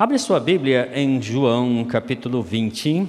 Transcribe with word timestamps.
Abre 0.00 0.18
sua 0.18 0.40
Bíblia 0.40 0.90
em 0.94 1.20
João 1.20 1.84
capítulo 1.84 2.42
20. 2.42 3.06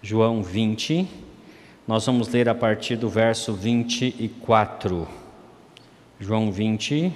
João 0.00 0.42
20. 0.42 1.06
Nós 1.86 2.06
vamos 2.06 2.28
ler 2.28 2.48
a 2.48 2.54
partir 2.54 2.96
do 2.96 3.10
verso 3.10 3.52
24. 3.52 5.06
João 6.18 6.50
20, 6.50 7.12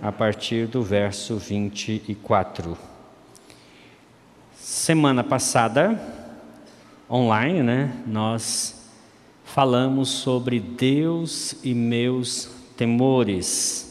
a 0.00 0.10
partir 0.10 0.66
do 0.68 0.82
verso 0.82 1.36
24. 1.36 2.78
Semana 4.54 5.22
passada, 5.22 6.00
online, 7.10 7.62
né, 7.62 8.02
nós 8.06 8.88
falamos 9.44 10.08
sobre 10.08 10.60
Deus 10.60 11.56
e 11.62 11.74
meus 11.74 12.50
temores. 12.74 13.89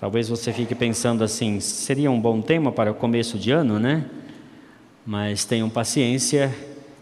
Talvez 0.00 0.30
você 0.30 0.50
fique 0.50 0.74
pensando 0.74 1.22
assim, 1.22 1.60
seria 1.60 2.10
um 2.10 2.18
bom 2.18 2.40
tema 2.40 2.72
para 2.72 2.90
o 2.90 2.94
começo 2.94 3.38
de 3.38 3.50
ano, 3.50 3.78
né? 3.78 4.08
Mas 5.04 5.44
tenham 5.44 5.68
paciência, 5.68 6.56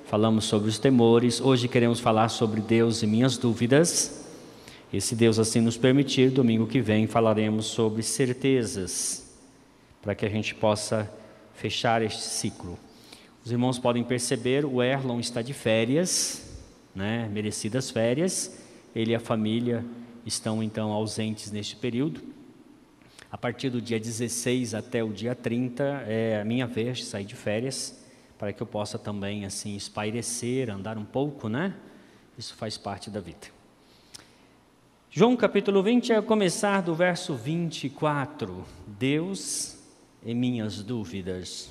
falamos 0.07 0.47
sobre 0.47 0.69
os 0.69 0.81
temores. 0.81 1.41
Hoje 1.41 1.69
queremos 1.69 2.01
falar 2.01 2.29
sobre 2.29 2.61
Deus 2.61 3.01
e 3.01 3.07
minhas 3.07 3.39
dúvidas. 3.39 4.27
E 4.93 5.01
se 5.01 5.15
Deus 5.15 5.39
assim 5.39 5.61
nos 5.61 5.77
permitir, 5.77 6.33
domingo 6.33 6.67
que 6.67 6.81
vem 6.81 7.07
falaremos 7.07 7.67
sobre 7.67 8.03
certezas, 8.03 9.33
para 10.03 10.17
que 10.17 10.27
a 10.27 10.29
gente 10.29 10.53
possa 10.57 11.09
fechar 11.55 12.03
este 12.03 12.23
ciclo. 12.23 12.77
Os 13.45 13.53
irmãos 13.53 13.79
podem 13.79 14.03
perceber, 14.03 14.65
o 14.65 14.83
Erlon 14.83 15.21
está 15.21 15.41
de 15.41 15.53
férias, 15.53 16.51
né? 16.97 17.31
merecidas 17.33 17.93
férias. 17.93 18.59
Ele 18.93 19.13
e 19.13 19.15
a 19.15 19.21
família 19.21 19.85
estão 20.27 20.61
então 20.61 20.91
ausentes 20.91 21.53
neste 21.53 21.77
período. 21.77 22.38
A 23.31 23.37
partir 23.37 23.69
do 23.69 23.81
dia 23.81 24.01
16 24.01 24.75
até 24.75 25.05
o 25.05 25.13
dia 25.13 25.35
30 25.35 25.85
é 26.07 26.41
a 26.41 26.45
minha 26.45 26.67
vez 26.67 26.99
de 26.99 27.05
sair 27.05 27.27
de 27.27 27.35
férias, 27.35 28.03
para 28.39 28.53
que 28.55 28.63
eu 28.63 28.67
possa 28.67 28.99
também 28.99 29.45
assim 29.45 29.77
espairecer, 29.77 30.71
andar 30.71 30.97
um 30.97 31.05
pouco, 31.05 31.49
né? 31.49 31.75
Isso 32.39 32.55
faz 32.55 32.79
parte 32.79 33.11
da 33.11 33.21
vida. 33.21 33.49
João 35.11 35.37
capítulo 35.37 35.83
20 35.83 36.13
é 36.13 36.23
começar 36.23 36.81
do 36.81 36.95
verso 36.95 37.35
24. 37.35 38.65
Deus 38.87 39.77
e 40.25 40.33
minhas 40.33 40.83
dúvidas. 40.83 41.71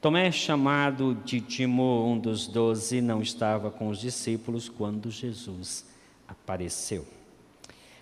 Tomé, 0.00 0.30
chamado 0.30 1.14
Dídimo, 1.24 2.06
um 2.06 2.18
dos 2.18 2.46
doze, 2.46 3.00
não 3.02 3.20
estava 3.20 3.70
com 3.70 3.88
os 3.88 3.98
discípulos 3.98 4.68
quando 4.68 5.10
Jesus 5.10 5.84
apareceu. 6.28 7.15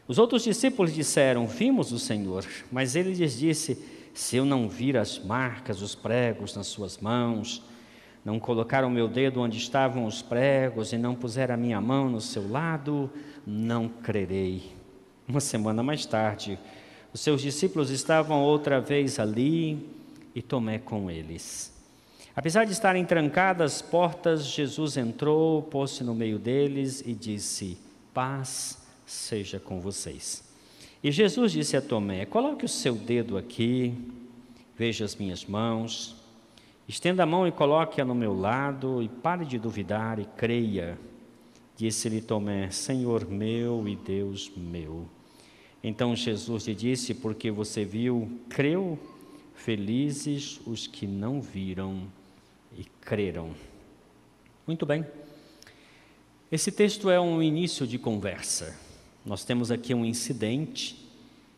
Os 0.06 0.18
outros 0.18 0.44
discípulos 0.44 0.94
disseram: 0.94 1.46
Vimos 1.46 1.92
o 1.92 1.98
Senhor. 1.98 2.44
Mas 2.70 2.94
ele 2.94 3.14
lhes 3.14 3.38
disse: 3.38 3.82
Se 4.12 4.36
eu 4.36 4.44
não 4.44 4.68
vir 4.68 4.96
as 4.96 5.18
marcas, 5.18 5.80
os 5.80 5.94
pregos 5.94 6.54
nas 6.54 6.66
suas 6.66 6.98
mãos, 6.98 7.62
não 8.24 8.38
colocar 8.38 8.84
o 8.84 8.90
meu 8.90 9.08
dedo 9.08 9.40
onde 9.40 9.58
estavam 9.58 10.04
os 10.06 10.22
pregos 10.22 10.92
e 10.92 10.98
não 10.98 11.14
puser 11.14 11.50
a 11.50 11.56
minha 11.56 11.80
mão 11.80 12.08
no 12.08 12.20
seu 12.20 12.48
lado, 12.50 13.10
não 13.46 13.88
crerei. 13.88 14.72
Uma 15.26 15.40
semana 15.40 15.82
mais 15.82 16.04
tarde, 16.04 16.58
os 17.12 17.20
seus 17.20 17.40
discípulos 17.40 17.90
estavam 17.90 18.42
outra 18.42 18.80
vez 18.80 19.18
ali 19.18 19.88
e 20.34 20.42
Tomé 20.42 20.78
com 20.78 21.10
eles. 21.10 21.72
Apesar 22.36 22.64
de 22.64 22.72
estarem 22.72 23.04
trancadas 23.06 23.76
as 23.76 23.82
portas, 23.82 24.44
Jesus 24.44 24.96
entrou, 24.98 25.62
pôs-se 25.62 26.04
no 26.04 26.14
meio 26.14 26.38
deles 26.38 27.02
e 27.06 27.14
disse: 27.14 27.78
Paz 28.12 28.83
seja 29.06 29.58
com 29.58 29.80
vocês. 29.80 30.44
E 31.02 31.10
Jesus 31.10 31.52
disse 31.52 31.76
a 31.76 31.82
Tomé: 31.82 32.24
Coloque 32.24 32.64
o 32.64 32.68
seu 32.68 32.94
dedo 32.94 33.36
aqui, 33.36 33.94
veja 34.76 35.04
as 35.04 35.14
minhas 35.14 35.44
mãos, 35.44 36.16
estenda 36.88 37.22
a 37.22 37.26
mão 37.26 37.46
e 37.46 37.52
coloque-a 37.52 38.04
no 38.04 38.14
meu 38.14 38.32
lado, 38.32 39.02
e 39.02 39.08
pare 39.08 39.44
de 39.44 39.58
duvidar 39.58 40.18
e 40.18 40.24
creia. 40.24 40.98
Disse-lhe 41.76 42.20
Tomé: 42.20 42.70
Senhor 42.70 43.28
meu 43.28 43.86
e 43.86 43.96
Deus 43.96 44.50
meu. 44.56 45.06
Então 45.82 46.16
Jesus 46.16 46.66
lhe 46.66 46.74
disse: 46.74 47.12
Porque 47.12 47.50
você 47.50 47.84
viu, 47.84 48.40
creu, 48.48 48.98
felizes 49.54 50.58
os 50.66 50.86
que 50.86 51.06
não 51.06 51.42
viram 51.42 52.06
e 52.76 52.84
creram. 53.02 53.50
Muito 54.66 54.86
bem. 54.86 55.04
Esse 56.50 56.72
texto 56.72 57.10
é 57.10 57.20
um 57.20 57.42
início 57.42 57.86
de 57.86 57.98
conversa. 57.98 58.83
Nós 59.24 59.42
temos 59.42 59.70
aqui 59.70 59.94
um 59.94 60.04
incidente. 60.04 61.02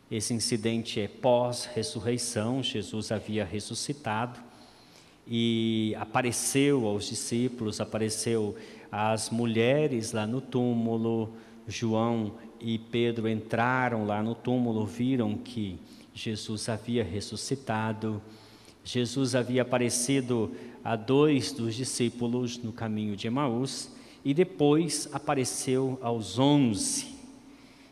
Esse 0.09 0.33
incidente 0.33 1.01
é 1.01 1.07
pós-ressurreição. 1.09 2.63
Jesus 2.63 3.11
havia 3.11 3.43
ressuscitado 3.43 4.39
e 5.27 5.93
apareceu 5.99 6.85
aos 6.87 7.09
discípulos, 7.09 7.81
apareceu 7.81 8.55
às 8.89 9.29
mulheres 9.29 10.13
lá 10.13 10.25
no 10.25 10.39
túmulo. 10.39 11.33
João 11.67 12.35
e 12.61 12.79
Pedro 12.79 13.27
entraram 13.27 14.05
lá 14.05 14.23
no 14.23 14.33
túmulo, 14.33 14.85
viram 14.85 15.35
que 15.35 15.77
Jesus 16.13 16.69
havia 16.69 17.03
ressuscitado. 17.03 18.21
Jesus 18.81 19.35
havia 19.35 19.63
aparecido 19.63 20.55
a 20.81 20.95
dois 20.95 21.51
dos 21.51 21.75
discípulos 21.75 22.57
no 22.57 22.71
caminho 22.71 23.17
de 23.17 23.27
Emaús 23.27 23.91
e 24.23 24.33
depois 24.33 25.09
apareceu 25.11 25.99
aos 26.01 26.39
onze. 26.39 27.16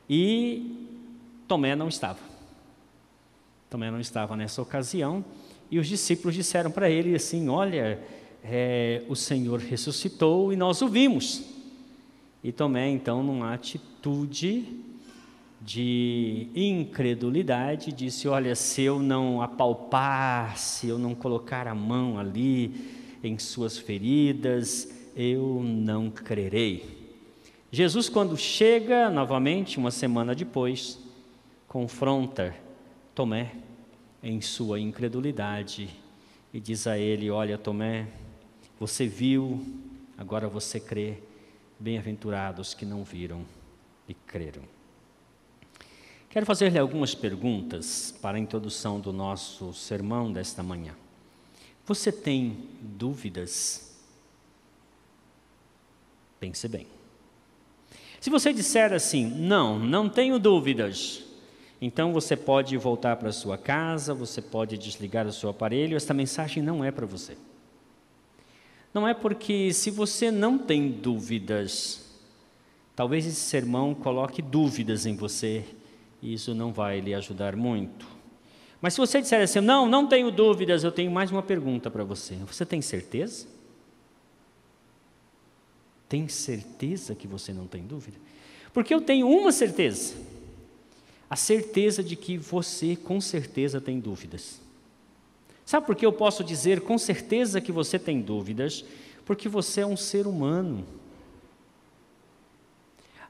E 0.10 0.88
Tomé 1.48 1.76
não 1.76 1.88
estava. 1.88 2.20
Tomé 3.70 3.90
não 3.92 4.00
estava 4.00 4.36
nessa 4.36 4.62
ocasião. 4.62 5.24
E 5.70 5.80
os 5.80 5.88
discípulos 5.88 6.36
disseram 6.36 6.72
para 6.72 6.90
ele 6.90 7.16
assim: 7.16 7.50
Olha, 7.50 8.00
é, 8.44 9.04
o 9.10 9.16
Senhor 9.16 9.60
ressuscitou 9.60 10.54
e 10.54 10.56
nós 10.56 10.82
o 10.82 10.88
vimos. 10.88 11.44
E 12.44 12.52
Tomé, 12.52 12.90
então, 12.90 13.24
numa 13.24 13.54
atitude 13.54 14.66
de 15.60 16.48
incredulidade, 16.56 17.92
disse: 17.92 18.28
Olha, 18.28 18.56
se 18.56 18.84
eu 18.84 19.00
não 19.00 19.42
apalpar, 19.42 20.58
se 20.58 20.88
eu 20.88 21.00
não 21.00 21.16
colocar 21.16 21.68
a 21.68 21.74
mão 21.74 22.20
ali 22.20 23.04
em 23.24 23.40
suas 23.40 23.78
feridas, 23.78 24.88
eu 25.16 25.64
não 25.64 26.12
crerei. 26.12 27.05
Jesus, 27.76 28.08
quando 28.08 28.38
chega 28.38 29.10
novamente, 29.10 29.78
uma 29.78 29.92
semana 29.92 30.34
depois, 30.34 30.98
confronta 31.68 32.56
Tomé 33.14 33.54
em 34.24 34.40
sua 34.40 34.80
incredulidade 34.80 35.90
e 36.54 36.60
diz 36.62 36.88
a 36.88 36.98
ele: 36.98 37.30
Olha, 37.30 37.58
Tomé, 37.58 38.08
você 38.80 39.06
viu, 39.06 39.62
agora 40.18 40.48
você 40.48 40.80
crê. 40.80 41.18
Bem-aventurados 41.78 42.74
que 42.74 42.86
não 42.86 43.04
viram 43.04 43.44
e 44.08 44.14
creram. 44.14 44.64
Quero 46.30 46.46
fazer-lhe 46.46 46.80
algumas 46.80 47.14
perguntas 47.14 48.16
para 48.22 48.38
a 48.38 48.40
introdução 48.40 49.02
do 49.02 49.12
nosso 49.12 49.74
sermão 49.74 50.32
desta 50.32 50.64
manhã. 50.64 50.96
Você 51.86 52.10
tem 52.10 52.70
dúvidas? 52.82 54.00
Pense 56.40 56.70
bem. 56.70 56.95
Se 58.26 58.32
você 58.32 58.52
disser 58.52 58.92
assim, 58.92 59.24
não, 59.24 59.78
não 59.78 60.10
tenho 60.10 60.40
dúvidas, 60.40 61.22
então 61.80 62.12
você 62.12 62.36
pode 62.36 62.76
voltar 62.76 63.18
para 63.18 63.32
sua 63.32 63.56
casa, 63.56 64.16
você 64.16 64.42
pode 64.42 64.80
desligar 64.80 65.28
o 65.28 65.32
seu 65.32 65.48
aparelho, 65.48 65.96
esta 65.96 66.12
mensagem 66.12 66.64
não 66.64 66.84
é 66.84 66.90
para 66.90 67.06
você. 67.06 67.38
Não 68.92 69.08
é 69.08 69.14
porque 69.14 69.72
se 69.72 69.92
você 69.92 70.32
não 70.32 70.58
tem 70.58 70.90
dúvidas, 70.90 72.04
talvez 72.96 73.28
esse 73.28 73.42
sermão 73.42 73.94
coloque 73.94 74.42
dúvidas 74.42 75.06
em 75.06 75.16
você 75.16 75.64
e 76.20 76.34
isso 76.34 76.56
não 76.56 76.74
vai 76.74 77.02
lhe 77.02 77.14
ajudar 77.14 77.56
muito. 77.56 78.08
Mas 78.82 78.96
se 78.96 79.00
você 79.00 79.22
disser 79.22 79.44
assim, 79.44 79.62
não, 79.62 79.88
não 79.88 80.08
tenho 80.08 80.32
dúvidas, 80.32 80.84
eu 80.84 80.92
tenho 80.92 81.12
mais 81.12 81.30
uma 81.30 81.44
pergunta 81.44 81.92
para 81.92 82.04
você. 82.04 82.34
Você 82.48 82.66
tem 82.66 82.82
certeza? 82.82 83.46
Tem 86.08 86.28
certeza 86.28 87.16
que 87.16 87.28
você 87.28 87.52
não 87.52 87.68
tem 87.68 87.84
dúvida? 87.84 88.18
Porque 88.74 88.94
eu 88.94 89.02
tenho 89.02 89.28
uma 89.28 89.52
certeza: 89.52 90.16
a 91.30 91.36
certeza 91.36 92.04
de 92.04 92.16
que 92.16 92.38
você 92.38 92.96
com 92.96 93.20
certeza 93.20 93.82
tem 93.82 94.00
dúvidas. 94.00 94.62
Sabe 95.66 95.86
por 95.88 95.96
que 95.96 96.06
eu 96.06 96.14
posso 96.14 96.44
dizer 96.44 96.82
com 96.82 96.98
certeza 96.98 97.60
que 97.60 97.72
você 97.72 97.98
tem 97.98 98.22
dúvidas? 98.22 98.86
Porque 99.26 99.50
você 99.50 99.82
é 99.82 99.86
um 99.86 99.98
ser 99.98 100.28
humano. 100.28 100.86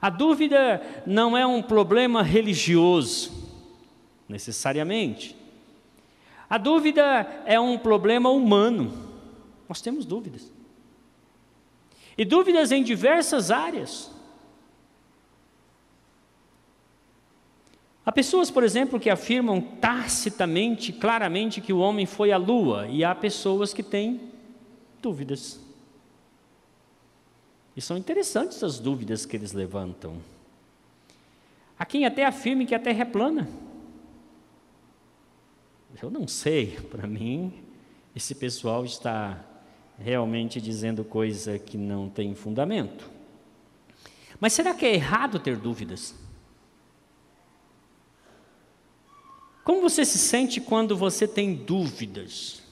A 0.00 0.10
dúvida 0.10 0.82
não 1.06 1.36
é 1.36 1.46
um 1.46 1.62
problema 1.62 2.22
religioso, 2.22 3.32
necessariamente. 4.28 5.34
A 6.48 6.58
dúvida 6.58 7.02
é 7.46 7.58
um 7.58 7.78
problema 7.78 8.28
humano. 8.30 8.92
Nós 9.68 9.80
temos 9.80 10.04
dúvidas. 10.04 10.52
E 12.16 12.24
dúvidas 12.24 12.72
em 12.72 12.82
diversas 12.82 13.50
áreas. 13.50 14.10
Há 18.04 18.12
pessoas, 18.12 18.50
por 18.50 18.62
exemplo, 18.62 19.00
que 19.00 19.10
afirmam 19.10 19.60
tacitamente, 19.60 20.92
claramente, 20.92 21.60
que 21.60 21.72
o 21.72 21.78
homem 21.78 22.06
foi 22.06 22.30
à 22.30 22.36
lua, 22.36 22.86
e 22.86 23.02
há 23.02 23.14
pessoas 23.14 23.74
que 23.74 23.82
têm 23.82 24.20
dúvidas. 25.02 25.60
E 27.76 27.80
são 27.80 27.96
interessantes 27.98 28.62
as 28.62 28.78
dúvidas 28.78 29.26
que 29.26 29.36
eles 29.36 29.52
levantam. 29.52 30.16
Há 31.78 31.84
quem 31.84 32.06
até 32.06 32.24
afirme 32.24 32.64
que 32.64 32.74
a 32.74 32.78
Terra 32.78 33.02
é 33.02 33.04
plana. 33.04 33.48
Eu 36.00 36.10
não 36.10 36.28
sei, 36.28 36.78
para 36.90 37.06
mim, 37.06 37.52
esse 38.14 38.34
pessoal 38.34 38.84
está 38.84 39.44
realmente 39.98 40.60
dizendo 40.60 41.04
coisa 41.04 41.58
que 41.58 41.76
não 41.76 42.08
tem 42.08 42.34
fundamento. 42.34 43.10
Mas 44.38 44.52
será 44.52 44.74
que 44.74 44.84
é 44.84 44.94
errado 44.94 45.38
ter 45.38 45.56
dúvidas? 45.56 46.14
Como 49.64 49.80
você 49.80 50.04
se 50.04 50.18
sente 50.18 50.60
quando 50.60 50.96
você 50.96 51.26
tem 51.26 51.54
dúvidas? 51.54 52.62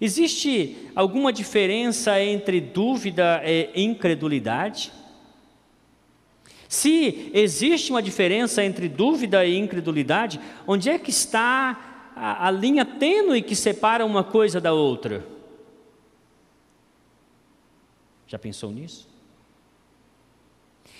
Existe 0.00 0.88
alguma 0.96 1.32
diferença 1.32 2.20
entre 2.20 2.60
dúvida 2.60 3.42
e 3.44 3.70
incredulidade? 3.82 4.92
Se 6.68 7.30
existe 7.34 7.90
uma 7.90 8.02
diferença 8.02 8.64
entre 8.64 8.88
dúvida 8.88 9.44
e 9.44 9.58
incredulidade, 9.58 10.40
onde 10.66 10.88
é 10.88 10.98
que 10.98 11.10
está 11.10 11.91
a, 12.14 12.48
a 12.48 12.50
linha 12.50 12.84
tênue 12.84 13.42
que 13.42 13.56
separa 13.56 14.04
uma 14.04 14.22
coisa 14.24 14.60
da 14.60 14.72
outra? 14.72 15.24
Já 18.26 18.38
pensou 18.38 18.70
nisso? 18.70 19.08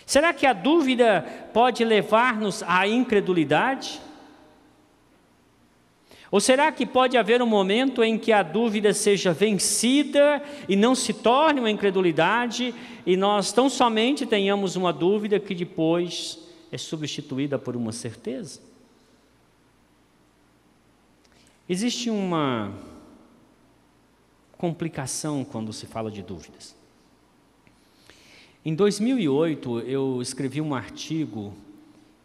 Será 0.04 0.34
que 0.34 0.46
a 0.46 0.52
dúvida 0.52 1.24
pode 1.52 1.84
levar-nos 1.84 2.62
à 2.64 2.86
incredulidade? 2.86 4.00
Ou 6.30 6.40
será 6.40 6.72
que 6.72 6.86
pode 6.86 7.16
haver 7.16 7.42
um 7.42 7.46
momento 7.46 8.02
em 8.02 8.18
que 8.18 8.32
a 8.32 8.42
dúvida 8.42 8.94
seja 8.94 9.32
vencida 9.32 10.42
e 10.66 10.74
não 10.74 10.94
se 10.94 11.12
torne 11.12 11.60
uma 11.60 11.70
incredulidade 11.70 12.74
e 13.04 13.16
nós 13.16 13.52
tão 13.52 13.68
somente 13.68 14.24
tenhamos 14.24 14.74
uma 14.74 14.92
dúvida 14.92 15.38
que 15.38 15.54
depois 15.54 16.38
é 16.70 16.78
substituída 16.78 17.58
por 17.58 17.76
uma 17.76 17.92
certeza? 17.92 18.71
Existe 21.72 22.10
uma 22.10 22.70
complicação 24.58 25.42
quando 25.42 25.72
se 25.72 25.86
fala 25.86 26.10
de 26.10 26.22
dúvidas. 26.22 26.76
Em 28.62 28.74
2008, 28.74 29.80
eu 29.80 30.20
escrevi 30.20 30.60
um 30.60 30.74
artigo 30.74 31.54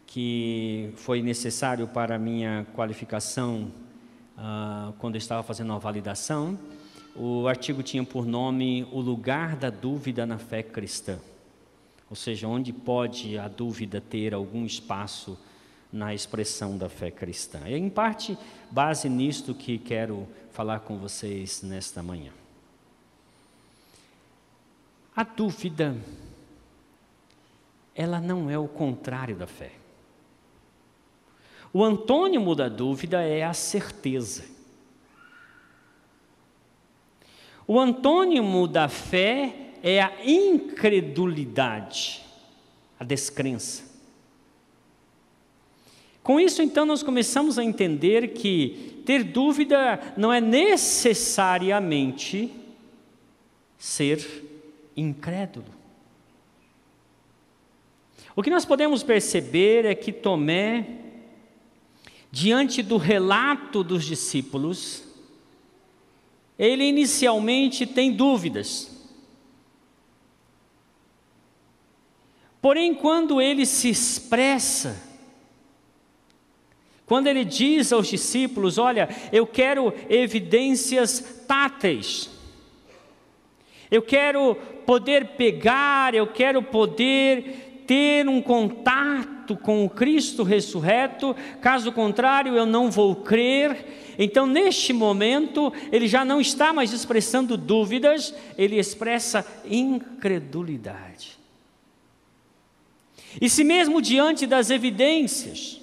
que 0.05 0.91
foi 0.97 1.21
necessário 1.21 1.87
para 1.87 2.15
a 2.15 2.19
minha 2.19 2.67
qualificação 2.75 3.71
ah, 4.37 4.91
quando 4.99 5.15
eu 5.15 5.19
estava 5.19 5.41
fazendo 5.43 5.69
uma 5.69 5.79
validação, 5.79 6.59
o 7.15 7.47
artigo 7.47 7.81
tinha 7.81 8.03
por 8.03 8.25
nome 8.25 8.85
O 8.91 8.99
Lugar 8.99 9.55
da 9.55 9.69
Dúvida 9.69 10.25
na 10.25 10.37
Fé 10.37 10.61
Cristã. 10.61 11.17
Ou 12.09 12.17
seja, 12.17 12.49
onde 12.49 12.73
pode 12.73 13.37
a 13.37 13.47
dúvida 13.47 14.01
ter 14.01 14.33
algum 14.33 14.65
espaço 14.65 15.37
na 15.97 16.13
expressão 16.13 16.77
da 16.77 16.87
fé 16.87 17.09
cristã. 17.09 17.61
É 17.65 17.75
em 17.75 17.89
parte 17.89 18.37
base 18.69 19.09
nisto 19.09 19.55
que 19.55 19.79
quero 19.79 20.27
falar 20.51 20.81
com 20.81 20.99
vocês 20.99 21.63
nesta 21.63 22.03
manhã. 22.03 22.31
A 25.15 25.23
dúvida, 25.23 25.97
ela 27.95 28.21
não 28.21 28.47
é 28.47 28.57
o 28.57 28.67
contrário 28.67 29.35
da 29.35 29.47
fé. 29.47 29.71
O 31.73 31.83
antônimo 31.83 32.53
da 32.53 32.69
dúvida 32.69 33.23
é 33.23 33.43
a 33.43 33.53
certeza. 33.53 34.45
O 37.65 37.79
antônimo 37.79 38.67
da 38.67 38.87
fé 38.87 39.71
é 39.81 40.01
a 40.01 40.11
incredulidade, 40.23 42.23
a 42.99 43.03
descrença. 43.03 43.86
Com 46.27 46.39
isso, 46.41 46.61
então, 46.61 46.85
nós 46.85 47.01
começamos 47.01 47.57
a 47.57 47.63
entender 47.63 48.33
que 48.33 49.01
ter 49.05 49.23
dúvida 49.23 50.13
não 50.17 50.33
é 50.33 50.41
necessariamente 50.41 52.51
ser 53.77 54.43
incrédulo. 54.97 55.73
O 58.35 58.43
que 58.43 58.49
nós 58.49 58.65
podemos 58.65 59.03
perceber 59.03 59.85
é 59.85 59.95
que 59.95 60.11
Tomé 60.11 60.97
diante 62.29 62.83
do 62.83 62.97
relato 62.97 63.81
dos 63.81 64.03
discípulos, 64.03 65.05
ele 66.59 66.83
inicialmente 66.83 67.85
tem 67.85 68.11
dúvidas. 68.11 69.07
Porém, 72.61 72.93
quando 72.93 73.39
ele 73.39 73.65
se 73.65 73.89
expressa, 73.89 75.06
quando 77.07 77.27
ele 77.27 77.45
diz 77.45 77.91
aos 77.91 78.07
discípulos: 78.07 78.77
Olha, 78.77 79.09
eu 79.31 79.47
quero 79.47 79.93
evidências 80.09 81.43
táteis, 81.47 82.29
eu 83.89 84.01
quero 84.01 84.55
poder 84.85 85.29
pegar, 85.29 86.13
eu 86.13 86.27
quero 86.27 86.61
poder 86.61 87.83
ter 87.87 88.27
um 88.27 88.41
contato 88.41 89.55
com 89.55 89.85
o 89.85 89.89
Cristo 89.89 90.43
ressurreto, 90.43 91.33
caso 91.61 91.93
contrário, 91.93 92.53
eu 92.53 92.65
não 92.65 92.91
vou 92.91 93.15
crer. 93.15 94.15
Então, 94.19 94.45
neste 94.45 94.91
momento, 94.91 95.71
ele 95.89 96.07
já 96.07 96.25
não 96.25 96.41
está 96.41 96.73
mais 96.73 96.91
expressando 96.91 97.55
dúvidas, 97.55 98.35
ele 98.57 98.77
expressa 98.77 99.47
incredulidade. 99.63 101.37
E 103.39 103.49
se 103.49 103.63
mesmo 103.63 104.01
diante 104.01 104.45
das 104.45 104.69
evidências, 104.69 105.79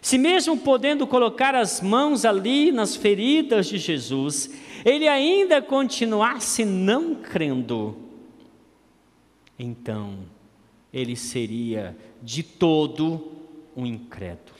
se 0.00 0.16
mesmo 0.16 0.56
podendo 0.56 1.06
colocar 1.06 1.54
as 1.54 1.80
mãos 1.80 2.24
ali 2.24 2.72
nas 2.72 2.96
feridas 2.96 3.66
de 3.66 3.78
Jesus, 3.78 4.50
ele 4.84 5.06
ainda 5.06 5.60
continuasse 5.60 6.64
não 6.64 7.14
crendo, 7.14 7.96
então 9.58 10.18
ele 10.92 11.14
seria 11.14 11.96
de 12.22 12.42
todo 12.42 13.32
um 13.76 13.84
incrédulo. 13.84 14.58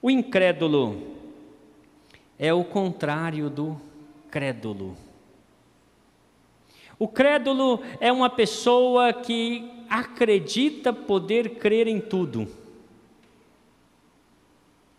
O 0.00 0.10
incrédulo 0.10 1.16
é 2.38 2.52
o 2.52 2.62
contrário 2.62 3.50
do 3.50 3.80
crédulo. 4.30 4.96
O 6.98 7.08
crédulo 7.08 7.80
é 8.00 8.12
uma 8.12 8.28
pessoa 8.28 9.12
que 9.12 9.77
acredita 9.88 10.92
poder 10.92 11.56
crer 11.56 11.86
em 11.86 12.00
tudo. 12.00 12.48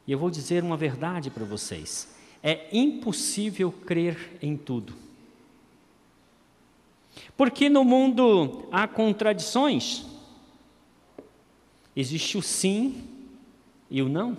E 0.08 0.12
eu 0.12 0.17
vou 0.17 0.29
dizer 0.29 0.63
uma 0.63 0.75
verdade 0.75 1.29
para 1.29 1.46
vocês: 1.46 2.15
é 2.41 2.67
impossível 2.72 3.72
crer 3.72 4.38
em 4.41 4.58
tudo. 4.58 4.93
Porque 7.36 7.69
no 7.69 7.84
mundo 7.84 8.67
há 8.72 8.88
contradições. 8.88 10.05
Existe 11.96 12.38
o 12.38 12.41
sim 12.41 13.03
e 13.89 14.01
o 14.01 14.10
não. 14.10 14.38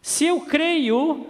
Se 0.00 0.24
eu 0.24 0.40
creio 0.40 1.26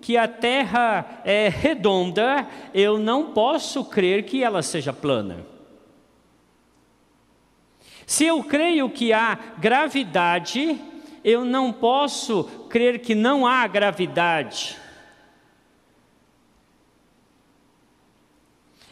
que 0.00 0.16
a 0.16 0.28
terra 0.28 1.22
é 1.24 1.48
redonda, 1.48 2.48
eu 2.74 2.98
não 2.98 3.32
posso 3.32 3.84
crer 3.84 4.24
que 4.24 4.42
ela 4.42 4.62
seja 4.62 4.92
plana. 4.92 5.53
Se 8.06 8.24
eu 8.24 8.42
creio 8.44 8.90
que 8.90 9.12
há 9.12 9.34
gravidade, 9.58 10.78
eu 11.24 11.44
não 11.44 11.72
posso 11.72 12.44
crer 12.68 13.00
que 13.00 13.14
não 13.14 13.46
há 13.46 13.66
gravidade. 13.66 14.76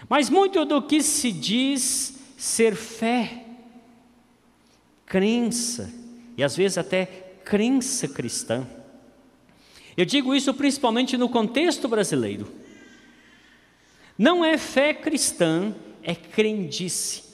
Mas 0.09 0.29
muito 0.29 0.65
do 0.65 0.83
que 0.83 1.03
se 1.03 1.31
diz 1.31 2.19
ser 2.37 2.75
fé, 2.75 3.45
crença, 5.07 5.93
e 6.37 6.43
às 6.43 6.57
vezes 6.57 6.79
até 6.79 7.07
crença 7.45 8.09
cristã. 8.09 8.67
Eu 9.97 10.05
digo 10.05 10.35
isso 10.35 10.53
principalmente 10.55 11.17
no 11.17 11.29
contexto 11.29 11.87
brasileiro. 11.87 12.51
Não 14.17 14.45
é 14.45 14.57
fé 14.57 14.95
cristã, 14.95 15.75
é 16.03 16.15
crendice. 16.15 17.32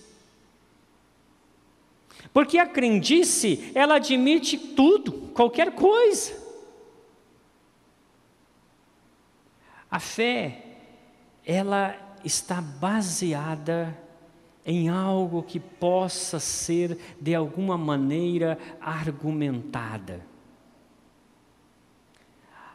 Porque 2.38 2.56
a 2.56 2.66
crendice, 2.66 3.72
ela 3.74 3.96
admite 3.96 4.56
tudo, 4.56 5.10
qualquer 5.34 5.72
coisa. 5.72 6.40
A 9.90 9.98
fé, 9.98 10.62
ela 11.44 11.96
está 12.24 12.60
baseada 12.60 13.98
em 14.64 14.88
algo 14.88 15.42
que 15.42 15.58
possa 15.58 16.38
ser 16.38 16.96
de 17.20 17.34
alguma 17.34 17.76
maneira 17.76 18.56
argumentada. 18.80 20.24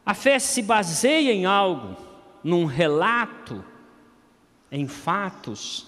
A 0.05 0.13
fé 0.13 0.39
se 0.39 0.61
baseia 0.61 1.31
em 1.31 1.45
algo, 1.45 1.95
num 2.43 2.65
relato, 2.65 3.63
em 4.69 4.89
fatos. 4.89 5.87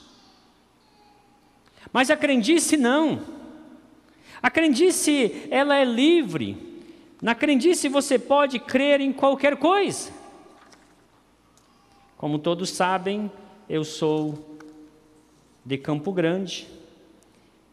Mas 1.91 2.09
a 2.09 2.15
crendice 2.15 2.77
não. 2.77 3.34
A 4.45 4.51
crendice, 4.51 5.47
ela 5.49 5.75
é 5.75 5.83
livre. 5.83 6.55
Na 7.19 7.33
crendice 7.33 7.89
você 7.89 8.19
pode 8.19 8.59
crer 8.59 9.01
em 9.01 9.11
qualquer 9.11 9.57
coisa. 9.57 10.11
Como 12.15 12.37
todos 12.37 12.69
sabem, 12.69 13.31
eu 13.67 13.83
sou 13.83 14.59
de 15.65 15.79
Campo 15.79 16.11
Grande. 16.11 16.67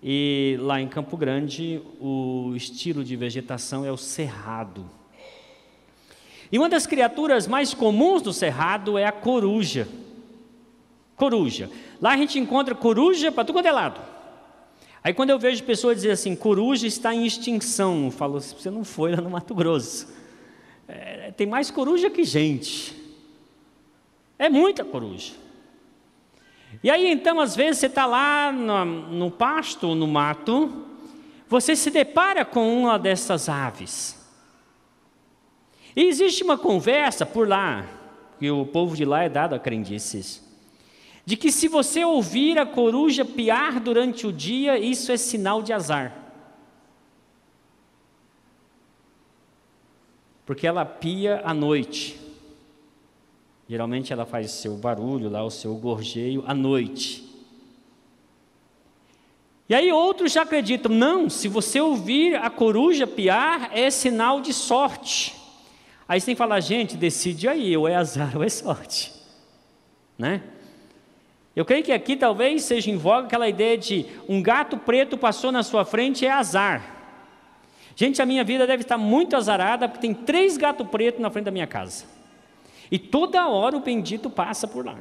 E 0.03 0.57
lá 0.63 0.81
em 0.81 0.89
Campo 0.89 1.15
Grande, 1.15 1.83
o 2.01 2.55
estilo 2.57 3.05
de 3.05 3.17
vegetação 3.17 3.85
é 3.85 3.93
o 3.93 3.99
cerrado. 3.99 4.89
E 6.51 6.57
uma 6.57 6.71
das 6.71 6.87
criaturas 6.87 7.47
mais 7.47 7.75
comuns 7.75 8.23
do 8.23 8.33
cerrado 8.33 8.97
é 8.97 9.05
a 9.05 9.13
coruja. 9.13 9.87
Coruja. 11.17 11.71
Lá 12.01 12.15
a 12.15 12.17
gente 12.17 12.39
encontra 12.39 12.75
coruja 12.75 13.31
para 13.31 13.45
tudo 13.45 13.57
quanto 13.57 13.69
é 13.69 13.73
lado. 13.73 14.13
Aí 15.05 15.13
quando 15.13 15.31
eu 15.31 15.39
vejo 15.39 15.65
pessoas 15.65 15.97
dizer 15.97 16.13
assim, 16.13 16.37
coruja 16.37 16.87
está 16.87 17.13
em 17.13 17.27
extinção, 17.27 18.05
eu 18.05 18.11
falo, 18.11 18.41
você 18.41 18.71
não 18.71 18.85
foi 18.85 19.11
lá 19.15 19.21
no 19.21 19.31
Mato 19.31 19.55
Grosso. 19.55 20.13
É, 20.87 21.33
tem 21.33 21.47
mais 21.47 21.71
coruja 21.71 22.09
que 22.09 22.23
gente. 22.23 22.95
É 24.39 24.49
muita 24.49 24.85
coruja. 24.85 25.33
E 26.83 26.91
aí 26.91 27.11
então, 27.11 27.41
às 27.41 27.55
vezes, 27.57 27.81
você 27.81 27.87
está 27.87 28.07
lá 28.07 28.53
no, 28.53 28.85
no 28.85 29.31
pasto, 29.31 29.95
no 29.95 30.07
mato, 30.07 30.87
você 31.49 31.77
se 31.77 31.91
depara 31.91 32.45
com 32.45 32.83
uma 32.83 32.99
dessas 32.99 33.49
aves. 33.49 34.19
E 35.95 36.05
existe 36.05 36.43
uma 36.43 36.57
conversa 36.57 37.27
por 37.27 37.47
lá, 37.47 37.87
que 38.39 38.51
o 38.51 38.65
povo 38.65 38.97
de 38.97 39.05
lá 39.05 39.23
é 39.25 39.29
dado 39.29 39.55
a 39.55 39.59
crendices, 39.59 40.43
de 41.25 41.37
que 41.37 41.53
se 41.53 41.69
você 41.69 42.05
ouvir 42.05 42.59
a 42.59 42.67
coruja 42.67 43.25
piar 43.25 43.79
durante 43.79 44.27
o 44.27 44.33
dia, 44.33 44.79
isso 44.79 45.13
é 45.13 45.17
sinal 45.17 45.63
de 45.63 45.73
azar. 45.73 46.17
Porque 50.45 50.67
ela 50.67 50.85
pia 50.85 51.41
à 51.45 51.55
noite. 51.55 52.19
Geralmente 53.69 54.13
ela 54.13 54.27
faz 54.27 54.51
seu 54.51 54.77
barulho 54.77 55.31
lá, 55.31 55.45
o 55.45 55.51
seu 55.51 55.75
gorjeio 55.77 56.43
à 56.47 56.53
noite. 56.53 57.31
E 59.69 59.75
aí 59.75 59.91
outros 59.93 60.33
já 60.33 60.43
acreditam, 60.43 60.93
não, 60.93 61.31
se 61.31 61.49
você 61.49 61.81
ouvir 61.81 62.35
a 62.35 62.51
coruja 62.51 63.07
piar, 63.07 63.71
é 63.73 63.89
sinal 63.91 64.41
de 64.41 64.53
sorte. 64.53 65.35
Aí 66.07 66.21
você 66.21 66.27
tem 66.27 66.35
que 66.35 66.39
falar, 66.39 66.61
gente, 66.61 66.97
decide 66.97 67.49
aí, 67.49 67.75
ou 67.77 67.89
é 67.89 67.95
azar 67.95 68.33
ou 68.37 68.43
é 68.43 68.49
sorte. 68.49 69.13
Né? 70.19 70.43
Eu 71.55 71.65
creio 71.65 71.85
que 71.85 71.93
aqui 71.93 72.17
talvez 72.17 72.65
seja 72.65 72.91
em 72.91 72.97
voga 72.97 73.27
aquela 73.27 73.49
ideia 73.49 73.77
de 73.77 74.07
um 74.29 74.43
gato 74.43 74.79
preto 74.79 75.19
passou 75.19 75.53
na 75.53 75.63
sua 75.63 75.85
frente 75.85 76.25
é 76.25 76.31
azar. 76.31 76.93
Gente, 77.95 78.23
a 78.23 78.27
minha 78.27 78.43
vida 78.43 78.67
deve 78.67 78.83
estar 78.83 78.97
muito 78.97 79.37
azarada 79.37 79.87
porque 79.87 80.01
tem 80.01 80.15
três 80.15 80.57
gatos 80.57 80.89
pretos 80.89 81.21
na 81.21 81.31
frente 81.31 81.45
da 81.45 81.51
minha 81.51 81.67
casa. 81.67 82.07
E 82.91 82.99
toda 82.99 83.49
hora 83.49 83.77
o 83.77 83.81
bendito 83.81 84.31
passa 84.31 84.67
por 84.67 84.85
lá. 84.85 84.99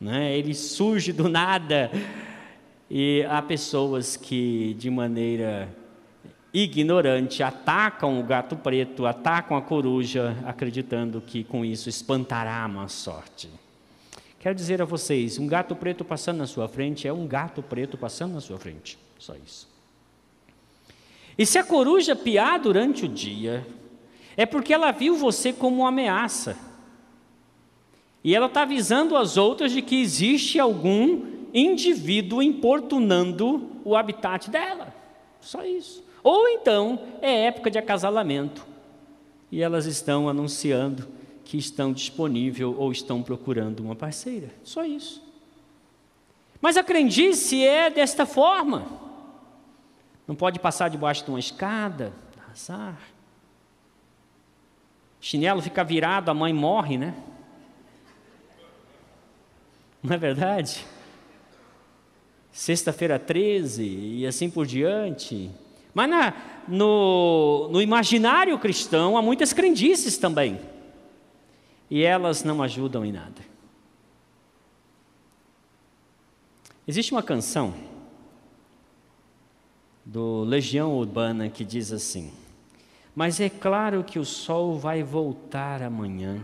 Né? 0.00 0.36
Ele 0.36 0.54
surge 0.54 1.12
do 1.12 1.28
nada. 1.28 1.90
E 2.88 3.24
há 3.28 3.40
pessoas 3.42 4.16
que, 4.16 4.74
de 4.74 4.90
maneira 4.90 5.68
ignorante, 6.52 7.42
atacam 7.42 8.20
o 8.20 8.22
gato 8.22 8.54
preto, 8.54 9.06
atacam 9.06 9.56
a 9.56 9.62
coruja, 9.62 10.36
acreditando 10.44 11.20
que 11.20 11.42
com 11.42 11.64
isso 11.64 11.88
espantará 11.88 12.62
a 12.62 12.68
má 12.68 12.88
sorte. 12.88 13.48
Quero 14.42 14.56
dizer 14.56 14.82
a 14.82 14.84
vocês: 14.84 15.38
um 15.38 15.46
gato 15.46 15.76
preto 15.76 16.04
passando 16.04 16.38
na 16.38 16.48
sua 16.48 16.66
frente 16.68 17.06
é 17.06 17.12
um 17.12 17.28
gato 17.28 17.62
preto 17.62 17.96
passando 17.96 18.34
na 18.34 18.40
sua 18.40 18.58
frente. 18.58 18.98
Só 19.16 19.36
isso. 19.36 19.68
E 21.38 21.46
se 21.46 21.58
a 21.58 21.64
coruja 21.64 22.16
piar 22.16 22.58
durante 22.58 23.04
o 23.04 23.08
dia, 23.08 23.64
é 24.36 24.44
porque 24.44 24.74
ela 24.74 24.90
viu 24.90 25.14
você 25.14 25.52
como 25.52 25.82
uma 25.82 25.88
ameaça. 25.88 26.58
E 28.24 28.34
ela 28.34 28.46
está 28.46 28.62
avisando 28.62 29.16
as 29.16 29.36
outras 29.36 29.70
de 29.70 29.80
que 29.80 30.00
existe 30.00 30.58
algum 30.58 31.24
indivíduo 31.54 32.42
importunando 32.42 33.70
o 33.84 33.94
habitat 33.94 34.50
dela. 34.50 34.92
Só 35.40 35.64
isso. 35.64 36.04
Ou 36.22 36.48
então 36.48 37.00
é 37.20 37.46
época 37.46 37.70
de 37.70 37.78
acasalamento 37.78 38.66
e 39.50 39.62
elas 39.62 39.86
estão 39.86 40.28
anunciando 40.28 41.08
que 41.52 41.58
estão 41.58 41.92
disponíveis 41.92 42.66
ou 42.66 42.90
estão 42.90 43.22
procurando 43.22 43.80
uma 43.80 43.94
parceira. 43.94 44.48
Só 44.64 44.86
isso. 44.86 45.22
Mas 46.62 46.78
a 46.78 46.82
crendice 46.82 47.62
é 47.62 47.90
desta 47.90 48.24
forma. 48.24 48.86
Não 50.26 50.34
pode 50.34 50.58
passar 50.58 50.88
debaixo 50.88 51.26
de 51.26 51.30
uma 51.30 51.38
escada, 51.38 52.10
azar. 52.50 52.98
Chinelo 55.20 55.60
fica 55.60 55.84
virado, 55.84 56.30
a 56.30 56.34
mãe 56.34 56.54
morre, 56.54 56.96
né? 56.96 57.14
Não 60.02 60.14
é 60.14 60.16
verdade? 60.16 60.86
Sexta-feira 62.50 63.18
13 63.18 63.84
e 63.84 64.26
assim 64.26 64.48
por 64.48 64.64
diante. 64.64 65.50
Mas 65.92 66.08
na, 66.08 66.32
no, 66.66 67.68
no 67.70 67.82
imaginário 67.82 68.58
cristão 68.58 69.18
há 69.18 69.20
muitas 69.20 69.52
crendices 69.52 70.16
também. 70.16 70.71
E 71.92 72.04
elas 72.04 72.42
não 72.42 72.62
ajudam 72.62 73.04
em 73.04 73.12
nada. 73.12 73.42
Existe 76.88 77.12
uma 77.12 77.22
canção 77.22 77.74
do 80.02 80.42
Legião 80.42 80.96
Urbana 80.96 81.50
que 81.50 81.66
diz 81.66 81.92
assim: 81.92 82.32
Mas 83.14 83.40
é 83.40 83.50
claro 83.50 84.02
que 84.02 84.18
o 84.18 84.24
sol 84.24 84.78
vai 84.78 85.02
voltar 85.02 85.82
amanhã. 85.82 86.42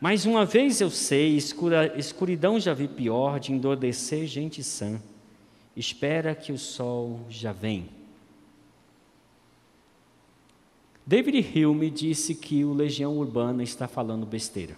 Mais 0.00 0.26
uma 0.26 0.44
vez 0.44 0.80
eu 0.80 0.90
sei, 0.90 1.36
escura, 1.36 1.96
escuridão 1.96 2.58
já 2.58 2.74
vi 2.74 2.88
pior 2.88 3.38
de 3.38 3.52
endodecer 3.52 4.26
gente 4.26 4.60
sã. 4.60 5.00
Espera 5.76 6.34
que 6.34 6.50
o 6.50 6.58
sol 6.58 7.20
já 7.28 7.52
vem. 7.52 7.88
David 11.06 11.64
Hume 11.64 11.88
disse 11.88 12.34
que 12.34 12.64
o 12.64 12.72
Legião 12.72 13.16
Urbana 13.16 13.62
está 13.62 13.86
falando 13.86 14.26
besteira. 14.26 14.76